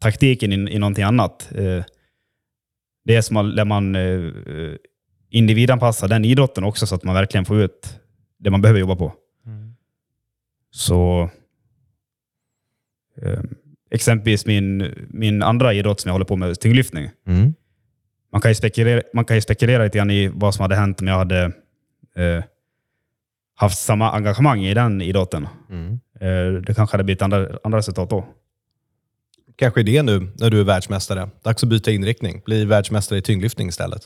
taktiken 0.00 0.52
i, 0.52 0.74
i 0.74 0.78
någonting 0.78 1.04
annat. 1.04 1.48
Eh, 1.54 1.84
det 3.04 3.16
är 3.16 3.22
som 3.22 3.36
att 3.36 3.54
när 3.54 3.64
man 3.64 3.96
eh, 3.96 4.02
eh, 4.02 4.76
individanpassar 5.30 6.08
den 6.08 6.24
idrotten 6.24 6.64
också 6.64 6.86
så 6.86 6.94
att 6.94 7.04
man 7.04 7.14
verkligen 7.14 7.44
får 7.44 7.60
ut 7.60 8.00
det 8.38 8.50
man 8.50 8.62
behöver 8.62 8.80
jobba 8.80 8.96
på. 8.96 9.12
Så 10.70 11.30
eh, 13.22 13.40
exempelvis 13.90 14.46
min, 14.46 14.94
min 15.08 15.42
andra 15.42 15.74
idrott 15.74 16.00
som 16.00 16.08
jag 16.08 16.14
håller 16.14 16.24
på 16.24 16.36
med, 16.36 16.60
tyngdlyftning. 16.60 17.10
Mm. 17.26 17.54
Man 18.32 18.40
kan, 18.40 18.50
ju 18.50 18.54
spekulera, 18.54 19.02
man 19.14 19.24
kan 19.24 19.36
ju 19.36 19.40
spekulera 19.40 19.84
lite 19.84 19.98
grann 19.98 20.10
i 20.10 20.28
vad 20.28 20.54
som 20.54 20.62
hade 20.62 20.76
hänt 20.76 21.00
om 21.00 21.06
jag 21.06 21.14
hade 21.14 21.44
eh, 22.16 22.44
haft 23.54 23.78
samma 23.78 24.10
engagemang 24.12 24.64
i 24.64 24.74
den 24.74 25.02
idrotten. 25.02 25.48
Mm. 25.70 26.00
Eh, 26.20 26.62
det 26.62 26.74
kanske 26.74 26.94
hade 26.94 27.04
blivit 27.04 27.22
andra, 27.22 27.58
andra 27.64 27.78
resultat 27.78 28.10
då. 28.10 28.28
Kanske 29.56 29.82
det 29.82 30.02
nu 30.02 30.32
när 30.38 30.50
du 30.50 30.60
är 30.60 30.64
världsmästare. 30.64 31.30
Dags 31.42 31.62
att 31.62 31.68
byta 31.68 31.90
inriktning. 31.90 32.42
Bli 32.44 32.64
världsmästare 32.64 33.18
i 33.18 33.22
tyngdlyftning 33.22 33.68
istället. 33.68 34.02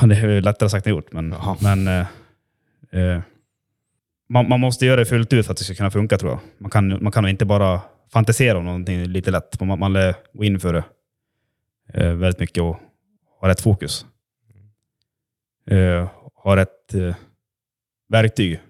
Det 0.00 0.14
är 0.14 0.40
lättare 0.40 0.70
sagt 0.70 0.86
än 0.86 0.92
gjort, 0.92 1.12
men, 1.12 1.30
Jaha. 1.30 1.56
men 1.60 1.88
eh, 1.88 2.06
eh, 3.00 3.20
man, 4.30 4.48
man 4.48 4.60
måste 4.60 4.86
göra 4.86 4.96
det 4.96 5.06
fullt 5.06 5.32
ut 5.32 5.46
för 5.46 5.52
att 5.52 5.58
det 5.58 5.64
ska 5.64 5.74
kunna 5.74 5.90
funka 5.90 6.18
tror 6.18 6.30
jag. 6.30 6.40
Man 6.58 6.70
kan, 6.70 7.02
man 7.02 7.12
kan 7.12 7.28
inte 7.28 7.44
bara 7.44 7.80
fantisera 8.12 8.58
om 8.58 8.64
någonting 8.64 9.04
lite 9.04 9.30
lätt. 9.30 9.60
Man, 9.60 9.78
man 9.78 9.92
lär 9.92 10.14
gå 10.32 10.44
in 10.44 10.60
för 10.60 10.72
det 10.72 10.84
eh, 11.94 12.14
väldigt 12.14 12.40
mycket 12.40 12.62
och 12.62 12.76
ha 13.40 13.48
rätt 13.48 13.60
fokus. 13.60 14.06
Eh, 15.66 16.08
ha 16.34 16.56
rätt 16.56 16.94
eh, 16.94 17.16
verktyg. 18.08 18.60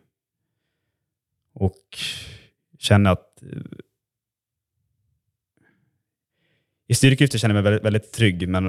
Och 1.55 1.99
känna 2.79 3.11
att 3.11 3.43
eh, 3.43 3.59
i 6.89 6.95
styrkelyftet 6.95 7.41
känner 7.41 7.55
jag 7.55 7.63
mig 7.63 7.73
väldigt, 7.73 7.85
väldigt 7.85 8.13
trygg, 8.13 8.49
men 8.49 8.69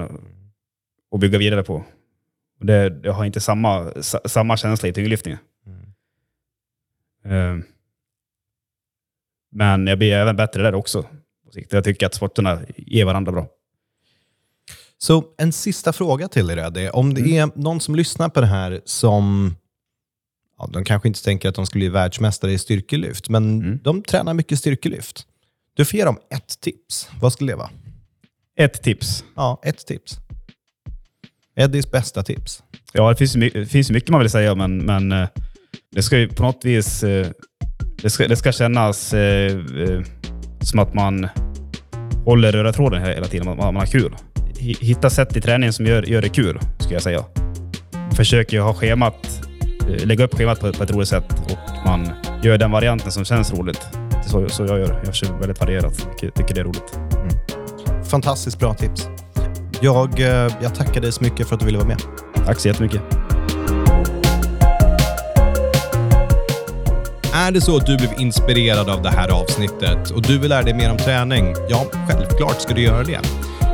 att 1.10 1.20
bygga 1.20 1.38
vidare 1.38 1.62
på. 1.62 1.84
Och 2.60 2.66
det, 2.66 3.00
jag 3.02 3.12
har 3.12 3.24
inte 3.24 3.40
samma, 3.40 3.92
samma 4.24 4.56
känsla 4.56 4.88
i 4.88 4.92
tyngdlyftningen. 4.92 5.38
Eh, 7.24 7.56
men 9.52 9.86
jag 9.86 9.98
blir 9.98 10.12
även 10.12 10.36
bättre 10.36 10.62
där 10.62 10.74
också. 10.74 11.06
Jag 11.70 11.84
tycker 11.84 12.06
att 12.06 12.14
sporterna 12.14 12.60
ger 12.76 13.04
varandra 13.04 13.32
bra. 13.32 13.48
Så 14.98 15.24
en 15.38 15.52
sista 15.52 15.92
fråga 15.92 16.28
till 16.28 16.50
er. 16.50 16.70
Det 16.70 16.86
är, 16.86 16.96
om 16.96 17.14
det 17.14 17.38
är 17.38 17.50
någon 17.54 17.80
som 17.80 17.94
lyssnar 17.94 18.28
på 18.28 18.40
det 18.40 18.46
här 18.46 18.80
som 18.84 19.54
ja, 20.58 20.68
de 20.72 20.84
kanske 20.84 21.08
inte 21.08 21.24
tänker 21.24 21.48
att 21.48 21.54
de 21.54 21.66
ska 21.66 21.78
bli 21.78 21.88
världsmästare 21.88 22.52
i 22.52 22.58
styrkelyft, 22.58 23.28
men 23.28 23.78
de 23.82 24.02
tränar 24.02 24.34
mycket 24.34 24.58
styrkelyft. 24.58 25.26
Du 25.74 25.84
får 25.84 25.96
ge 25.96 26.04
dem 26.04 26.18
ett 26.30 26.60
tips. 26.60 27.08
Vad 27.20 27.32
skulle 27.32 27.52
det 27.52 27.56
vara? 27.56 27.70
Ett 28.56 28.82
tips. 28.82 29.24
Ja, 29.36 29.60
ett 29.64 29.86
tips. 29.86 30.18
Eddies 31.54 31.90
bästa 31.90 32.22
tips. 32.22 32.62
Ja, 32.92 33.10
det 33.10 33.16
finns, 33.16 33.32
det 33.32 33.66
finns 33.66 33.90
mycket 33.90 34.10
man 34.10 34.20
vill 34.20 34.30
säga, 34.30 34.54
men, 34.54 34.78
men 34.78 35.12
eh, 35.12 35.28
det 35.92 36.02
ska 36.02 36.18
ju 36.18 36.28
på 36.28 36.42
något 36.42 36.64
vis 36.64 37.02
eh, 37.04 37.26
det 38.02 38.10
ska, 38.10 38.28
det 38.28 38.36
ska 38.36 38.52
kännas 38.52 39.14
eh, 39.14 39.52
eh, 39.56 40.00
som 40.60 40.78
att 40.78 40.94
man 40.94 41.28
håller 42.24 42.52
röda 42.52 42.72
tråden 42.72 43.02
he- 43.02 43.14
hela 43.14 43.26
tiden, 43.26 43.46
man, 43.46 43.56
man 43.56 43.76
har 43.76 43.86
kul. 43.86 44.14
Hi- 44.58 44.76
Hitta 44.84 45.10
sätt 45.10 45.36
i 45.36 45.40
träningen 45.40 45.72
som 45.72 45.86
gör, 45.86 46.02
gör 46.02 46.22
det 46.22 46.28
kul, 46.28 46.58
skulle 46.78 46.94
jag 46.94 47.02
säga. 47.02 47.24
Försöker 48.16 48.60
ha 48.60 48.74
schemat, 48.74 49.40
lägga 50.04 50.24
upp 50.24 50.34
schemat 50.34 50.60
på, 50.60 50.72
på 50.72 50.82
ett 50.82 50.90
roligt 50.90 51.08
sätt 51.08 51.24
och 51.50 51.58
man 51.86 52.08
gör 52.42 52.58
den 52.58 52.70
varianten 52.70 53.12
som 53.12 53.24
känns 53.24 53.52
roligt. 53.54 53.86
Det 53.92 54.16
är 54.18 54.22
Så, 54.28 54.48
så 54.48 54.62
jag 54.66 54.78
gör. 54.78 55.00
Jag 55.04 55.06
försöker 55.06 55.34
väldigt 55.34 55.60
varierat. 55.60 55.98
Tycker, 55.98 56.30
tycker 56.30 56.54
det 56.54 56.60
är 56.60 56.64
roligt. 56.64 56.98
Fantastiskt 58.10 58.58
bra 58.58 58.74
tips. 58.74 59.08
Jag, 59.80 60.20
jag 60.62 60.74
tackar 60.74 61.00
dig 61.00 61.12
så 61.12 61.24
mycket 61.24 61.48
för 61.48 61.54
att 61.54 61.60
du 61.60 61.66
ville 61.66 61.78
vara 61.78 61.88
med. 61.88 62.02
Tack 62.46 62.60
så 62.60 62.68
jättemycket. 62.68 63.00
Är 67.34 67.52
det 67.52 67.60
så 67.60 67.76
att 67.76 67.86
du 67.86 67.96
blev 67.96 68.10
inspirerad 68.18 68.90
av 68.90 69.02
det 69.02 69.10
här 69.10 69.28
avsnittet 69.28 70.10
och 70.10 70.22
du 70.22 70.38
vill 70.38 70.48
lära 70.48 70.62
dig 70.62 70.74
mer 70.74 70.90
om 70.90 70.96
träning? 70.96 71.54
Ja, 71.68 71.86
självklart 72.08 72.60
ska 72.60 72.74
du 72.74 72.82
göra 72.82 73.04
det. 73.04 73.20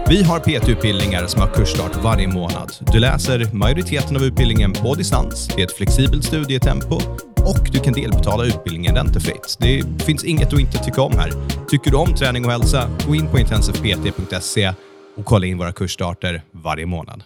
Vi 0.09 0.23
har 0.23 0.41
PT-utbildningar 0.41 1.27
som 1.27 1.41
har 1.41 1.49
kursstart 1.49 1.97
varje 2.03 2.29
månad. 2.29 2.73
Du 2.93 2.99
läser 2.99 3.49
majoriteten 3.53 4.17
av 4.17 4.23
utbildningen 4.23 4.73
på 4.73 4.95
distans 4.95 5.51
i 5.59 5.63
ett 5.63 5.73
flexibelt 5.73 6.25
studietempo 6.25 6.95
och 7.37 7.71
du 7.73 7.79
kan 7.81 7.93
delbetala 7.93 8.45
utbildningen 8.45 8.95
räntefritt. 8.95 9.57
Det 9.61 9.83
finns 10.05 10.25
inget 10.25 10.53
att 10.53 10.61
inte 10.61 10.79
tycka 10.79 11.03
om 11.03 11.13
här. 11.19 11.33
Tycker 11.69 11.91
du 11.91 11.97
om 11.97 12.15
träning 12.15 12.45
och 12.45 12.53
hälsa, 12.53 12.91
gå 13.07 13.15
in 13.15 13.29
på 13.29 13.39
intensivpt.se 13.39 14.73
och 15.17 15.25
kolla 15.25 15.47
in 15.47 15.59
våra 15.59 15.73
kursstarter 15.73 16.43
varje 16.53 16.87
månad. 16.87 17.23